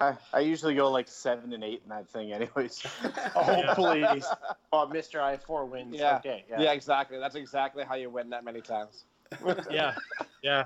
[0.00, 2.82] I, I usually go like seven and eight in that thing, anyways.
[3.34, 3.74] Oh Yeah.
[3.74, 4.26] please.
[4.72, 5.96] Oh, Mister, I have four wins.
[5.96, 6.16] Yeah.
[6.18, 6.44] Okay.
[6.48, 6.62] Yeah.
[6.62, 6.72] Yeah.
[6.72, 7.18] exactly.
[7.18, 9.04] That's exactly how you win that many times.
[9.70, 9.94] Yeah,
[10.42, 10.64] yeah.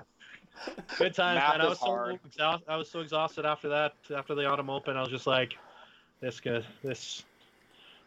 [0.98, 1.60] Good times, Math man.
[1.60, 2.20] I is was so hard.
[2.24, 2.68] exhausted.
[2.68, 3.94] I was so exhausted after that.
[4.14, 5.56] After the autumn open, I was just like,
[6.20, 6.64] "This good.
[6.82, 7.24] This,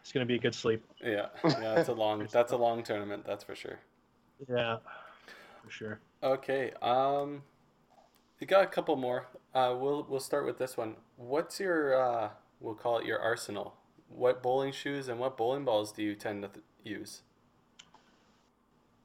[0.02, 2.26] it's gonna be a good sleep." Yeah, yeah, it's a long.
[2.30, 3.24] That's a long tournament.
[3.24, 3.78] That's for sure.
[4.48, 4.78] Yeah,
[5.62, 6.00] for sure.
[6.22, 6.72] Okay.
[6.82, 7.42] Um,
[8.38, 9.26] you got a couple more.
[9.54, 10.96] Uh, we'll we'll start with this one.
[11.16, 12.30] What's your uh,
[12.60, 13.74] we'll call it your arsenal?
[14.08, 17.22] What bowling shoes and what bowling balls do you tend to th- use?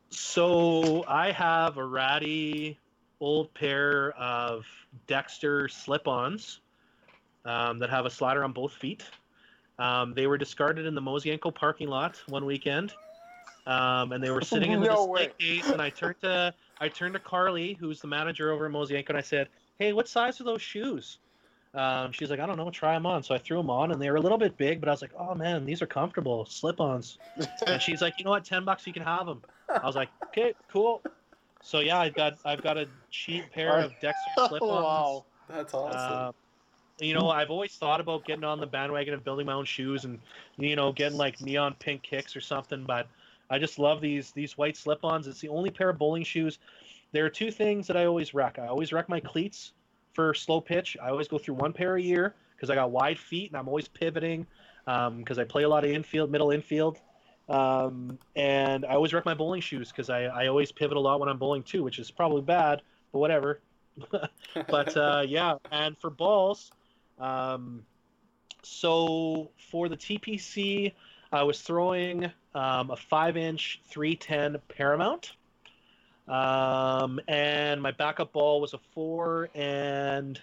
[0.09, 2.79] So I have a ratty
[3.19, 4.65] old pair of
[5.07, 6.61] Dexter slip-ons
[7.43, 9.03] um, that have a slider on both feet.
[9.77, 12.93] Um, they were discarded in the Mosienko parking lot one weekend,
[13.67, 15.67] um, and they were sitting in the No case.
[15.69, 19.17] And I turned to I turned to Carly, who's the manager over at Mosienko, and
[19.17, 19.49] I said,
[19.79, 21.19] "Hey, what size are those shoes?"
[21.73, 22.69] Um, she's like, "I don't know.
[22.69, 24.79] Try them on." So I threw them on, and they were a little bit big,
[24.79, 27.17] but I was like, "Oh man, these are comfortable slip-ons."
[27.67, 28.45] and she's like, "You know what?
[28.45, 31.01] Ten bucks, you can have them." I was like, "Okay, cool."
[31.61, 34.61] So yeah, I've got I've got a cheap pair of Dexter slip-ons.
[34.61, 35.25] wow.
[35.49, 35.99] That's awesome.
[35.99, 36.31] Uh,
[36.99, 40.05] you know, I've always thought about getting on the bandwagon of building my own shoes
[40.05, 40.19] and
[40.57, 43.07] you know getting like neon pink kicks or something, but
[43.49, 45.27] I just love these these white slip-ons.
[45.27, 46.59] It's the only pair of bowling shoes.
[47.11, 48.59] There are two things that I always wreck.
[48.59, 49.73] I always wreck my cleats
[50.13, 50.97] for slow pitch.
[51.01, 53.67] I always go through one pair a year because I got wide feet and I'm
[53.67, 54.47] always pivoting
[54.85, 56.99] because I play a lot of infield, middle infield.
[57.47, 61.19] Um, and I always wreck my bowling shoes because I, I always pivot a lot
[61.19, 62.81] when I'm bowling too, which is probably bad,
[63.11, 63.61] but whatever.
[64.67, 66.71] but uh, yeah, and for balls,
[67.19, 67.85] um,
[68.63, 70.93] so for the TPC,
[71.31, 75.33] I was throwing um, a five-inch 310 Paramount,
[76.27, 80.41] um, and my backup ball was a four and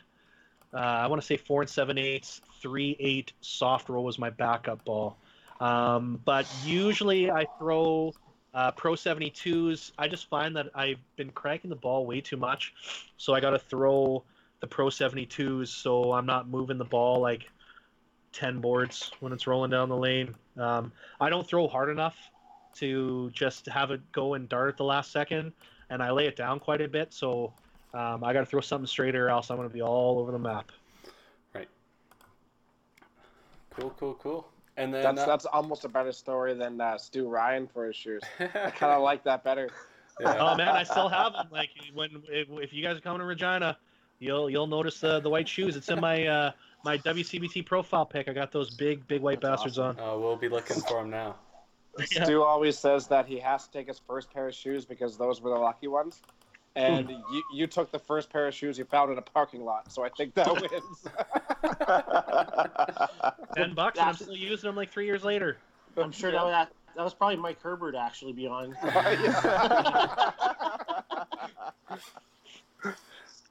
[0.72, 4.30] uh, I want to say four and seven eighths, three eight soft roll was my
[4.30, 5.16] backup ball.
[5.60, 8.12] Um, but usually I throw
[8.54, 9.92] uh, Pro 72s.
[9.98, 12.74] I just find that I've been cranking the ball way too much,
[13.16, 14.22] so I got to throw
[14.60, 17.50] the Pro 72s so I'm not moving the ball like
[18.32, 20.34] 10 boards when it's rolling down the lane.
[20.58, 22.16] Um, I don't throw hard enough
[22.74, 25.52] to just have it go and dart at the last second,
[25.90, 27.12] and I lay it down quite a bit.
[27.12, 27.52] So
[27.94, 30.38] um, I got to throw something straighter, else I'm going to be all over the
[30.38, 30.72] map.
[31.54, 31.68] Right.
[33.70, 34.48] Cool, cool, cool.
[34.76, 37.94] And then That's uh, that's almost a better story than uh, Stu Ryan for his
[37.94, 38.22] shoes.
[38.40, 39.68] I kind of like that better.
[40.18, 40.36] yeah.
[40.38, 41.48] Oh man, I still have them.
[41.50, 43.76] Like when if, if you guys are coming to Regina,
[44.18, 45.76] you'll you'll notice the the white shoes.
[45.76, 46.52] It's in my uh,
[46.84, 48.28] my WCBT profile pic.
[48.28, 50.02] I got those big big white That's bastards awesome.
[50.02, 51.36] Uh, we'll be looking for them now.
[52.10, 52.24] Yeah.
[52.24, 55.42] Stu always says that he has to take his first pair of shoes because those
[55.42, 56.22] were the lucky ones.
[56.74, 59.92] And you, you took the first pair of shoes you found in a parking lot,
[59.92, 61.04] so I think that wins.
[63.54, 65.58] Ten bucks, and I'm still using them like three years later.
[65.98, 68.74] I'm sure that, that that was probably Mike Herbert actually beyond.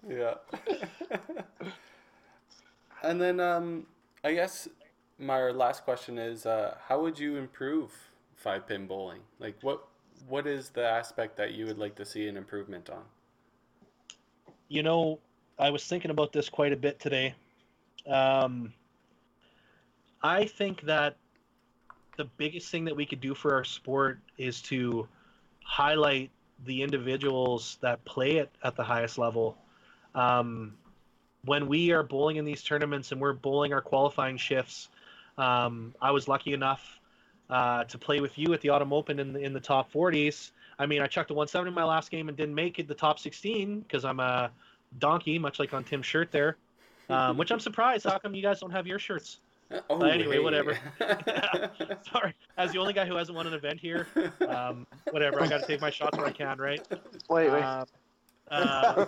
[0.09, 0.33] Yeah.
[3.03, 3.85] And then um,
[4.23, 4.67] I guess
[5.17, 7.91] my last question is, uh, how would you improve
[8.35, 9.19] five pin bowling?
[9.39, 9.87] Like, what
[10.27, 13.03] what is the aspect that you would like to see an improvement on?
[14.67, 15.19] You know,
[15.59, 17.35] I was thinking about this quite a bit today.
[18.07, 18.73] Um,
[20.23, 21.17] I think that
[22.17, 25.07] the biggest thing that we could do for our sport is to
[25.63, 26.29] highlight
[26.65, 29.57] the individuals that play it at the highest level.
[30.13, 30.77] Um,
[31.45, 34.89] when we are bowling in these tournaments and we're bowling our qualifying shifts,
[35.37, 36.99] um, I was lucky enough
[37.49, 40.51] uh, to play with you at the Autumn Open in the, in the top 40s.
[40.79, 42.95] I mean, I chucked a 170 in my last game and didn't make it the
[42.95, 44.51] top 16 because I'm a
[44.99, 46.57] donkey, much like on Tim's shirt there.
[47.09, 48.05] Um, which I'm surprised.
[48.05, 49.39] How come you guys don't have your shirts?
[49.89, 50.39] Oh, anyway, hey.
[50.39, 50.77] whatever.
[52.11, 54.07] Sorry, as the only guy who hasn't won an event here,
[54.47, 55.41] um, whatever.
[55.41, 56.85] I got to take my shots where I can, right?
[57.29, 57.63] wait, wait.
[57.63, 57.85] Um,
[58.49, 59.05] uh,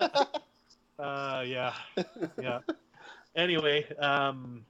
[0.98, 1.74] uh, yeah,
[2.40, 2.60] yeah.
[3.36, 4.64] Anyway, um,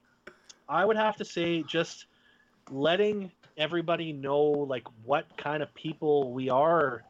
[0.69, 2.07] I would have to say just
[2.71, 7.03] letting everybody know like what kind of people we are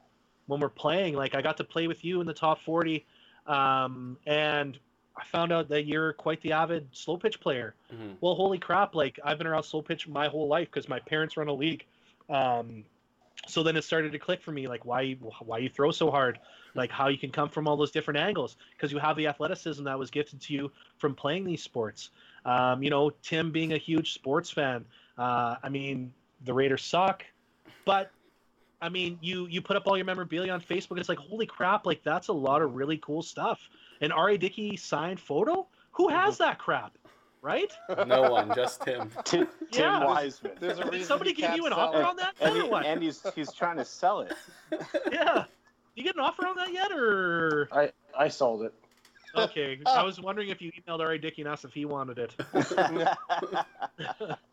[0.46, 1.14] when we're playing.
[1.14, 3.04] Like I got to play with you in the top forty,
[3.46, 4.78] um, and
[5.16, 8.16] I found out that you're quite the avid slow pitch player Mhm.
[8.20, 8.94] well, holy crap!
[8.94, 11.84] Like I've been around slow pitch my whole life because my parents run a league.
[12.28, 12.84] Um,
[13.46, 16.10] so then it started to click for me, like why you- why you throw so
[16.10, 16.38] hard,
[16.74, 19.84] like how you can come from all those different angles because you have the athleticism
[19.84, 22.10] that was gifted to you from playing these sports.
[22.44, 24.84] Um, you know, Tim being a huge sports fan.
[25.18, 26.12] Uh, I mean,
[26.44, 27.24] the Raiders suck,
[27.84, 28.10] but
[28.82, 30.98] I mean, you you put up all your memorabilia on Facebook.
[30.98, 31.86] It's like holy crap!
[31.86, 33.68] Like that's a lot of really cool stuff.
[34.00, 34.36] An R.A.
[34.36, 35.66] Dickey signed photo.
[35.92, 36.98] Who has that crap?
[37.44, 37.70] Right?
[38.06, 39.10] no one, just him.
[39.24, 40.02] Tim, Tim yeah.
[40.02, 40.52] Wiseman.
[40.58, 42.04] There's a Did reason somebody give you an offer it.
[42.06, 42.86] on that and, yet, or he, what?
[42.86, 44.32] and he's he's trying to sell it.
[45.12, 45.44] yeah.
[45.94, 48.72] You get an offer on that yet, or I I sold it.
[49.36, 49.78] okay?
[49.84, 51.18] I was wondering if you emailed R.A.
[51.18, 52.34] Dickey and asked if he wanted it.
[53.98, 54.36] Yeah.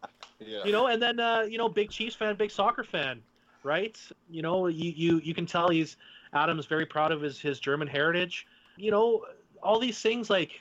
[0.66, 3.22] You know, and then uh, you know, big Chiefs fan, big soccer fan,
[3.64, 3.98] right?
[4.30, 5.98] You know, you you, you can tell he's
[6.34, 8.48] Adam's very proud of his his German heritage.
[8.76, 9.26] You know,
[9.62, 10.60] all these things like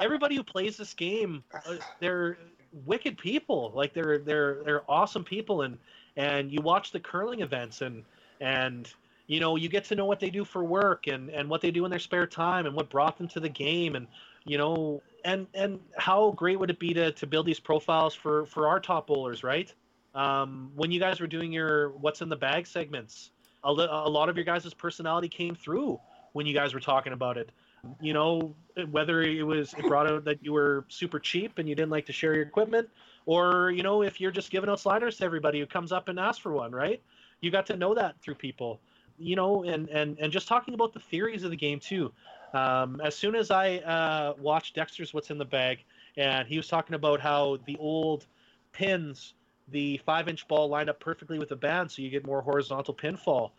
[0.00, 2.38] everybody who plays this game, uh, they're
[2.84, 3.72] wicked people.
[3.74, 5.78] Like they're they're they're awesome people, and
[6.16, 8.04] and you watch the curling events and
[8.40, 8.92] and
[9.26, 11.70] you know you get to know what they do for work and and what they
[11.70, 14.06] do in their spare time and what brought them to the game and
[14.44, 18.46] you know and and how great would it be to to build these profiles for
[18.46, 19.72] for our top bowlers right
[20.14, 23.30] um when you guys were doing your what's in the bag segments
[23.64, 26.00] a, li- a lot of your guys' personality came through
[26.32, 27.50] when you guys were talking about it
[28.00, 28.54] you know
[28.90, 32.06] whether it was it brought out that you were super cheap and you didn't like
[32.06, 32.88] to share your equipment
[33.26, 36.18] or you know if you're just giving out sliders to everybody who comes up and
[36.18, 37.02] asks for one right?
[37.40, 38.80] You got to know that through people
[39.18, 42.12] you know and and and just talking about the theories of the game too.
[42.54, 45.84] Um, as soon as i uh, watched dexter's what's in the bag
[46.16, 48.26] and he was talking about how the old
[48.72, 49.34] pins
[49.70, 52.94] the five inch ball lined up perfectly with the band so you get more horizontal
[52.94, 53.50] pinfall.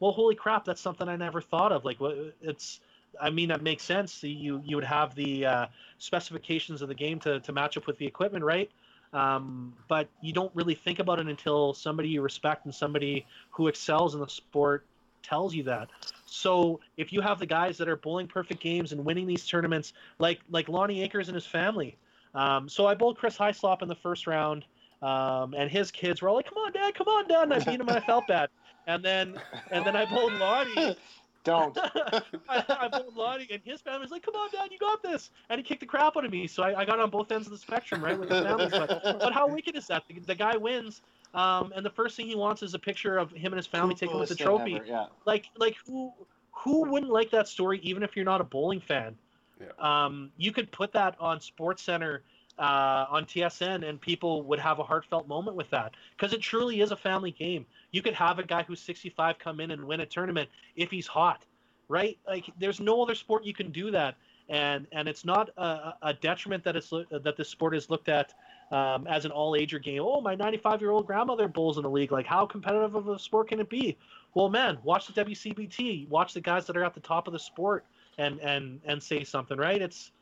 [0.00, 1.84] Well holy crap that's something i never thought of.
[1.84, 1.98] Like
[2.40, 2.80] it's
[3.20, 5.66] i mean that makes sense you you would have the uh,
[5.98, 8.70] specifications of the game to, to match up with the equipment right
[9.12, 13.68] um, but you don't really think about it until somebody you respect and somebody who
[13.68, 14.86] excels in the sport
[15.22, 15.90] tells you that.
[16.26, 19.92] So if you have the guys that are bowling perfect games and winning these tournaments,
[20.18, 21.96] like like Lonnie Akers and his family.
[22.34, 24.64] Um, so I bowled Chris Hyslop in the first round,
[25.02, 27.58] um, and his kids were all like, "Come on, Dad, come on, Dad!" And I
[27.58, 28.48] beat him, and I felt bad.
[28.86, 29.38] And then
[29.70, 30.96] and then I bowled Lonnie.
[31.44, 31.76] Don't.
[32.48, 35.58] I, I bowled Lonnie, and his family's like, "Come on, Dad, you got this!" And
[35.58, 36.46] he kicked the crap out of me.
[36.46, 38.68] So I, I got on both ends of the spectrum, right, with his family.
[38.70, 40.04] But, but how wicked is that?
[40.08, 41.02] The, the guy wins,
[41.34, 43.94] um, and the first thing he wants is a picture of him and his family
[43.94, 44.76] taking with the trophy.
[44.76, 45.06] ever, Yeah.
[45.24, 46.12] Like, like who
[46.52, 49.16] who wouldn't like that story, even if you're not a bowling fan?
[49.60, 50.06] Yeah.
[50.06, 52.22] Um, you could put that on Sports Center
[52.62, 56.80] uh, on TSN, and people would have a heartfelt moment with that because it truly
[56.80, 57.66] is a family game.
[57.90, 61.08] You could have a guy who's 65 come in and win a tournament if he's
[61.08, 61.44] hot,
[61.88, 62.16] right?
[62.26, 64.14] Like there's no other sport you can do that,
[64.48, 68.32] and and it's not a, a detriment that it's that the sport is looked at
[68.70, 70.00] um, as an all-ager game.
[70.00, 72.12] Oh, my 95-year-old grandmother bowls in the league.
[72.12, 73.98] Like how competitive of a sport can it be?
[74.34, 76.08] Well, man, watch the WCBT.
[76.08, 77.84] Watch the guys that are at the top of the sport
[78.18, 79.82] and and and say something, right?
[79.82, 80.12] It's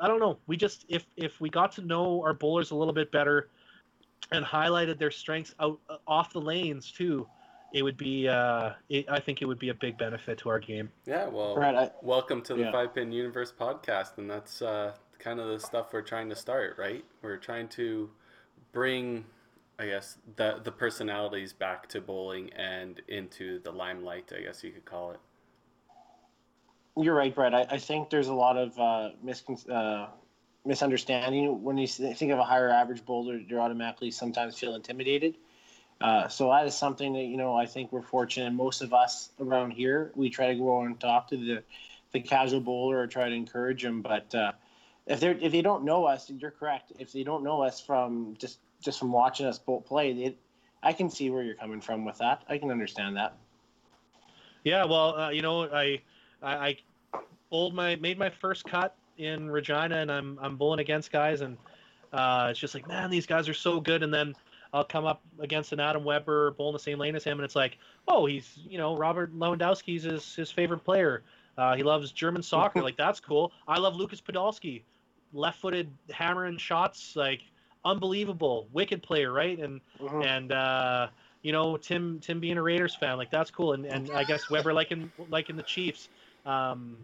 [0.00, 0.38] I don't know.
[0.46, 3.48] We just if if we got to know our bowlers a little bit better
[4.30, 7.26] and highlighted their strengths out uh, off the lanes too,
[7.72, 8.28] it would be.
[8.28, 10.90] Uh, it, I think it would be a big benefit to our game.
[11.06, 12.72] Yeah, well, Right, I- welcome to the yeah.
[12.72, 16.76] Five Pin Universe podcast, and that's uh, kind of the stuff we're trying to start.
[16.78, 18.10] Right, we're trying to
[18.72, 19.24] bring,
[19.78, 24.32] I guess, the the personalities back to bowling and into the limelight.
[24.36, 25.20] I guess you could call it.
[26.96, 27.54] You're right, Brett.
[27.54, 30.08] I, I think there's a lot of uh, miscon- uh,
[30.64, 33.36] misunderstanding when you think of a higher average bowler.
[33.36, 35.36] You automatically sometimes feel intimidated.
[36.00, 38.52] Uh, so that is something that you know I think we're fortunate.
[38.52, 41.62] Most of us around here, we try to go and talk to the
[42.12, 44.02] the casual bowler or try to encourage them.
[44.02, 44.52] But uh,
[45.06, 46.92] if they if they don't know us, you're correct.
[46.98, 50.36] If they don't know us from just just from watching us bowl play, they,
[50.82, 52.42] I can see where you're coming from with that.
[52.48, 53.36] I can understand that.
[54.64, 56.02] Yeah, well, uh, you know, I,
[56.42, 56.76] I, I
[57.50, 61.56] bowled my made my first cut in Regina, and I'm I'm bowling against guys, and
[62.12, 64.34] uh, it's just like, man, these guys are so good, and then
[64.72, 67.56] I'll come up against an Adam Weber bowling the same lane as him, and it's
[67.56, 67.78] like,
[68.08, 71.22] oh, he's you know Robert Lewandowski's his his favorite player.
[71.58, 73.52] Uh, he loves German soccer, like that's cool.
[73.68, 74.82] I love Lucas Podolski,
[75.32, 77.42] left-footed hammering shots, like
[77.84, 79.58] unbelievable, wicked player, right?
[79.58, 80.24] And Mhm.
[80.24, 81.08] and uh,
[81.42, 84.48] you know Tim Tim being a Raiders fan, like that's cool, and and I guess
[84.48, 86.08] Weber liking liking the Chiefs,
[86.46, 86.96] um,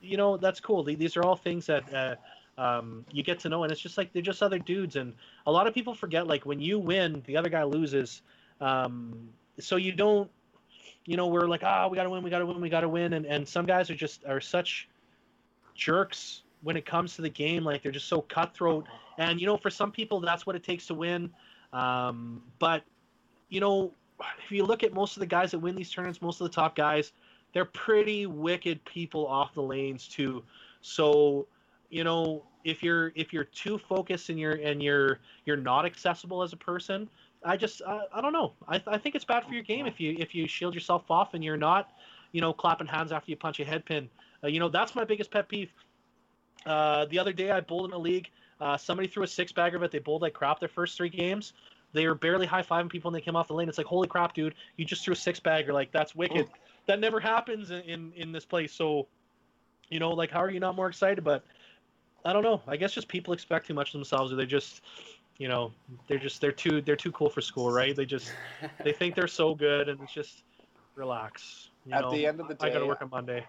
[0.00, 0.82] you know that's cool.
[0.82, 4.12] These are all things that uh, um, you get to know, and it's just like
[4.12, 5.14] they're just other dudes, and
[5.46, 8.22] a lot of people forget like when you win, the other guy loses,
[8.60, 9.28] um,
[9.58, 10.30] so you don't,
[11.04, 13.26] you know, we're like ah we gotta win, we gotta win, we gotta win, and
[13.26, 14.88] and some guys are just are such
[15.74, 18.86] jerks when it comes to the game, like they're just so cutthroat
[19.18, 21.30] and you know, for some people, that's what it takes to win.
[21.72, 22.82] Um, but
[23.48, 23.92] you know,
[24.44, 26.54] if you look at most of the guys that win these tournaments, most of the
[26.54, 27.12] top guys,
[27.56, 30.42] they're pretty wicked people off the lanes too.
[30.82, 31.46] So,
[31.88, 36.42] you know, if you're if you're too focused and you're and you're you're not accessible
[36.42, 37.08] as a person,
[37.42, 38.52] I just I, I don't know.
[38.68, 41.32] I, I think it's bad for your game if you if you shield yourself off
[41.32, 41.92] and you're not,
[42.32, 44.10] you know, clapping hands after you punch a head pin.
[44.44, 45.70] Uh, you know, that's my biggest pet peeve.
[46.66, 48.28] Uh, the other day, I bowled in a league.
[48.60, 51.54] Uh, somebody threw a six bagger, but they bowled like crap their first three games.
[51.94, 53.70] They were barely high fiving people and they came off the lane.
[53.70, 54.54] It's like, holy crap, dude!
[54.76, 55.72] You just threw a six bagger.
[55.72, 56.48] Like that's wicked.
[56.86, 58.72] That never happens in, in in this place.
[58.72, 59.06] So,
[59.88, 61.24] you know, like how are you not more excited?
[61.24, 61.44] But
[62.24, 62.62] I don't know.
[62.66, 64.82] I guess just people expect too much of themselves, or they just,
[65.38, 65.72] you know,
[66.08, 67.94] they're just they're too they're too cool for school, right?
[67.94, 68.32] They just
[68.84, 70.42] they think they're so good, and it's just
[70.94, 71.70] relax.
[71.86, 73.44] You At know, the end of the day, I got to work on Monday.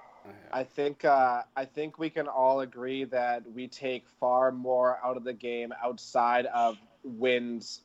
[0.52, 5.18] I think uh, I think we can all agree that we take far more out
[5.18, 7.82] of the game outside of wins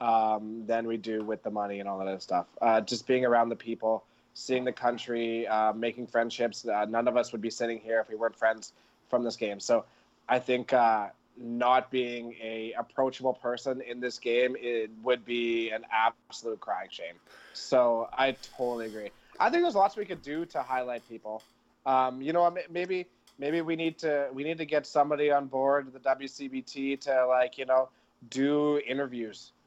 [0.00, 2.46] um, than we do with the money and all that other stuff.
[2.60, 4.04] Uh, just being around the people,
[4.38, 6.66] seeing the country, uh, making friendships.
[6.66, 8.74] Uh, none of us would be sitting here if we weren't friends
[9.08, 9.58] from this game.
[9.60, 9.86] So
[10.28, 11.06] I think uh,
[11.38, 17.14] not being a approachable person in this game it would be an absolute crying shame.
[17.54, 19.10] So I totally agree.
[19.40, 21.42] I think there's lots we could do to highlight people.
[21.86, 23.06] Um, you know, maybe
[23.38, 27.56] maybe we need to we need to get somebody on board the WCBT to like
[27.56, 27.88] you know
[28.28, 29.52] do interviews.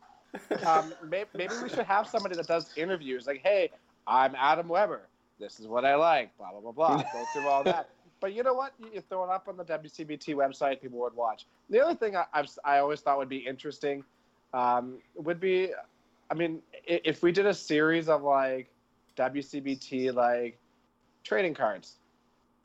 [0.63, 3.25] Um, maybe, maybe we should have somebody that does interviews.
[3.25, 3.71] Like, hey,
[4.09, 5.07] I'm Adam Weber.
[5.39, 6.35] This is what I like.
[6.37, 7.03] Blah blah blah blah.
[7.13, 7.89] Go through all that.
[8.21, 8.73] But you know what?
[8.93, 11.45] You throw it up on the WCBT website, people would watch.
[11.69, 14.03] The other thing I, I've, I always thought would be interesting
[14.53, 15.69] um, would be,
[16.29, 18.69] I mean, if we did a series of like
[19.15, 20.59] WCBT like
[21.23, 21.95] trading cards,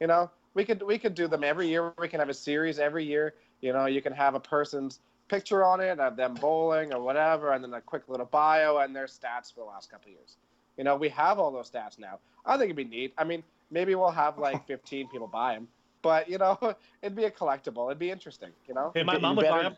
[0.01, 1.93] you know, we could we could do them every year.
[2.01, 3.35] We can have a series every year.
[3.61, 7.53] You know, you can have a person's picture on it of them bowling or whatever,
[7.53, 10.37] and then a quick little bio and their stats for the last couple of years.
[10.77, 12.19] You know, we have all those stats now.
[12.45, 13.15] I think it'd be neat.
[13.17, 15.69] I mean, maybe we'll have like 15 people buy them,
[16.03, 16.59] but you know,
[17.03, 17.89] it'd be a collectible.
[17.89, 18.51] It'd be interesting.
[18.67, 19.77] You know, hey, my mom would buy them.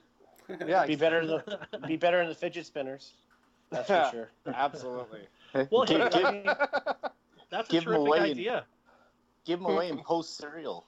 [0.68, 1.42] yeah, Be better than
[1.72, 3.14] the, be better than the fidget spinners.
[3.70, 4.30] That's for sure.
[4.54, 5.22] absolutely.
[5.70, 6.56] Well, give, hey, give,
[7.50, 8.20] That's a Give 'em terrific away.
[8.20, 8.64] idea.
[9.46, 10.84] Give them away and post cereal.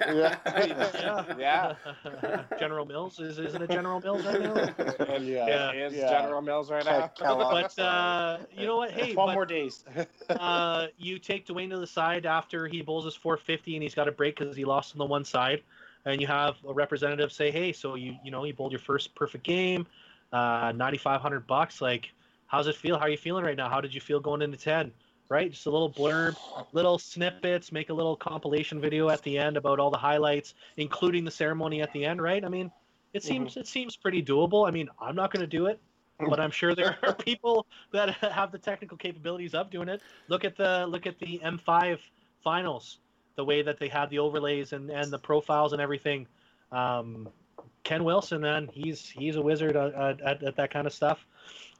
[0.00, 0.36] Yeah.
[0.46, 1.24] Yeah.
[1.38, 2.44] Yeah.
[2.58, 4.54] General Mills is isn't it General Mills right now?
[4.54, 5.46] and Yeah.
[5.46, 6.08] yeah, it is Yeah.
[6.10, 7.06] General Mills right now.
[7.08, 7.74] Kellogg's.
[7.76, 8.90] But uh, you know what?
[8.90, 9.84] Hey, Twelve more days.
[10.28, 14.08] uh, you take Dwayne to the side after he bowls his 450 and he's got
[14.08, 15.62] a break because he lost on the one side.
[16.04, 19.14] and you have a representative say, "Hey, so you you know you bowled your first
[19.14, 19.86] perfect game,
[20.32, 21.80] uh, 9,500 bucks.
[21.80, 22.12] Like,
[22.46, 22.98] how's it feel?
[22.98, 23.68] How are you feeling right now?
[23.68, 24.92] How did you feel going into 10?
[25.28, 25.50] Right?
[25.50, 26.36] Just a little blurb,
[26.72, 31.24] little snippets, make a little compilation video at the end about all the highlights, including
[31.24, 32.20] the ceremony at the end.
[32.20, 32.44] Right?
[32.44, 32.70] I mean,
[33.14, 34.68] it seems it seems pretty doable.
[34.68, 35.80] I mean, I'm not going to do it,
[36.18, 40.02] but I'm sure there are people that have the technical capabilities of doing it.
[40.28, 41.98] Look at the look at the M5
[42.42, 42.98] finals,
[43.36, 46.26] the way that they had the overlays and, and the profiles and everything.
[46.72, 47.28] Um,
[47.84, 51.24] Ken Wilson, man, he's he's a wizard at, at, at that kind of stuff.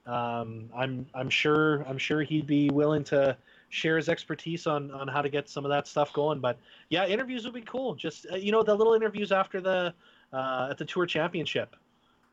[0.06, 3.36] Um, I'm I'm sure I'm sure he'd be willing to
[3.70, 6.40] share his expertise on on how to get some of that stuff going.
[6.40, 6.58] But
[6.90, 7.94] yeah, interviews would be cool.
[7.94, 9.94] Just uh, you know the little interviews after the
[10.32, 11.74] uh, at the tour championship,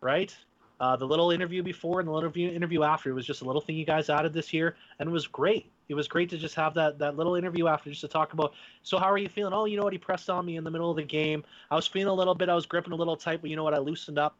[0.01, 0.35] right?
[0.81, 3.61] Uh, the little interview before and the little interview, interview after was just a little
[3.61, 5.71] thing you guys added this year, and it was great.
[5.89, 8.53] It was great to just have that that little interview after, just to talk about.
[8.81, 9.53] So how are you feeling?
[9.53, 9.93] Oh, you know what?
[9.93, 11.43] He pressed on me in the middle of the game.
[11.69, 12.49] I was feeling a little bit.
[12.49, 13.75] I was gripping a little tight, but you know what?
[13.75, 14.35] I loosened up,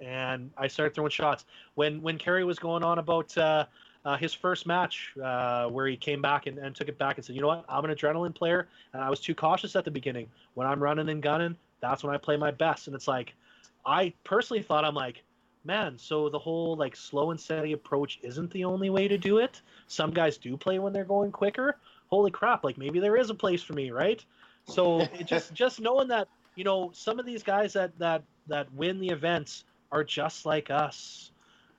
[0.00, 1.44] and I started throwing shots.
[1.74, 3.66] When when Kerry was going on about uh,
[4.04, 7.24] uh, his first match, uh, where he came back and, and took it back and
[7.24, 7.64] said, you know what?
[7.68, 10.28] I'm an adrenaline player, and I was too cautious at the beginning.
[10.54, 12.86] When I'm running and gunning, that's when I play my best.
[12.86, 13.34] And it's like,
[13.86, 15.22] I personally thought I'm like
[15.64, 19.38] man, so the whole like slow and steady approach isn't the only way to do
[19.38, 19.60] it.
[19.86, 21.76] Some guys do play when they're going quicker.
[22.08, 24.24] Holy crap, like maybe there is a place for me, right?
[24.66, 28.72] So it just just knowing that, you know, some of these guys that that that
[28.74, 31.30] win the events are just like us.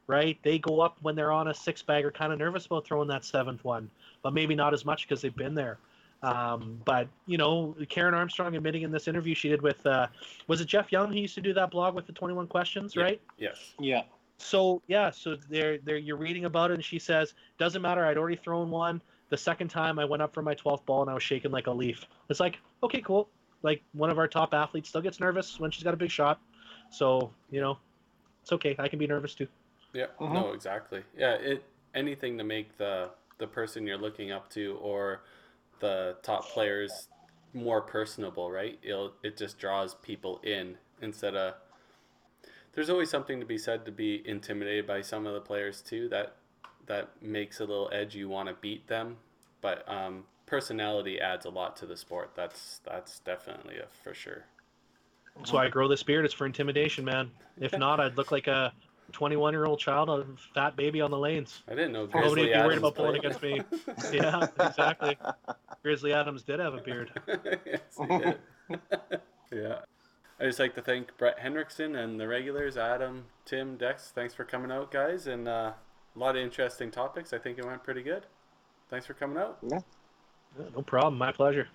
[0.05, 0.37] Right?
[0.43, 3.23] They go up when they're on a six bagger kind of nervous about throwing that
[3.23, 3.89] seventh one,
[4.21, 5.77] but maybe not as much because they've been there.
[6.21, 10.07] Um, but you know, Karen Armstrong admitting in this interview she did with uh,
[10.47, 13.03] was it Jeff Young who used to do that blog with the 21 questions, Yeah.
[13.03, 13.21] right?
[13.37, 13.73] Yes.
[13.79, 14.03] Yeah.
[14.39, 18.05] So yeah, so there, there you're reading about it, and she says, doesn't matter.
[18.05, 19.01] I'd already thrown one.
[19.29, 21.67] The second time I went up for my 12th ball and I was shaking like
[21.67, 22.05] a leaf.
[22.29, 23.29] It's like, okay, cool.
[23.63, 26.41] Like one of our top athletes still gets nervous when she's got a big shot.
[26.91, 27.77] So you know,
[28.43, 28.75] it's okay.
[28.77, 29.47] I can be nervous too.
[29.93, 30.07] Yeah.
[30.19, 30.33] Mhm.
[30.33, 31.03] No, exactly.
[31.17, 31.35] Yeah.
[31.35, 31.63] It
[31.95, 35.23] anything to make the the person you're looking up to or
[35.79, 37.07] the top players
[37.53, 38.77] more personable, right?
[38.83, 41.55] It'll it just draws people in instead of.
[42.73, 46.09] There's always something to be said to be intimidated by some of the players too.
[46.09, 46.35] That
[46.87, 48.15] that makes a little edge.
[48.15, 49.17] You want to beat them,
[49.61, 52.31] but um, personality adds a lot to the sport.
[52.35, 54.45] That's that's definitely a for sure.
[55.37, 56.25] That's why I grow this beard.
[56.25, 57.31] It's for intimidation, man.
[57.59, 58.73] If not, I'd look like a
[59.11, 61.63] 21 year old child, a fat baby on the lanes.
[61.67, 63.61] I didn't know Nobody would be worried Adams about pulling against me.
[64.11, 65.17] Yeah, exactly.
[65.81, 67.11] Grizzly Adams did have a beard.
[67.65, 68.39] yes, he did.
[69.51, 69.79] yeah.
[70.39, 74.11] I just like to thank Brett Henriksen and the regulars, Adam, Tim, Dex.
[74.13, 75.73] Thanks for coming out, guys, and uh,
[76.15, 77.33] a lot of interesting topics.
[77.33, 78.25] I think it went pretty good.
[78.89, 79.59] Thanks for coming out.
[79.61, 79.79] Yeah.
[80.75, 81.17] No problem.
[81.17, 81.67] My pleasure.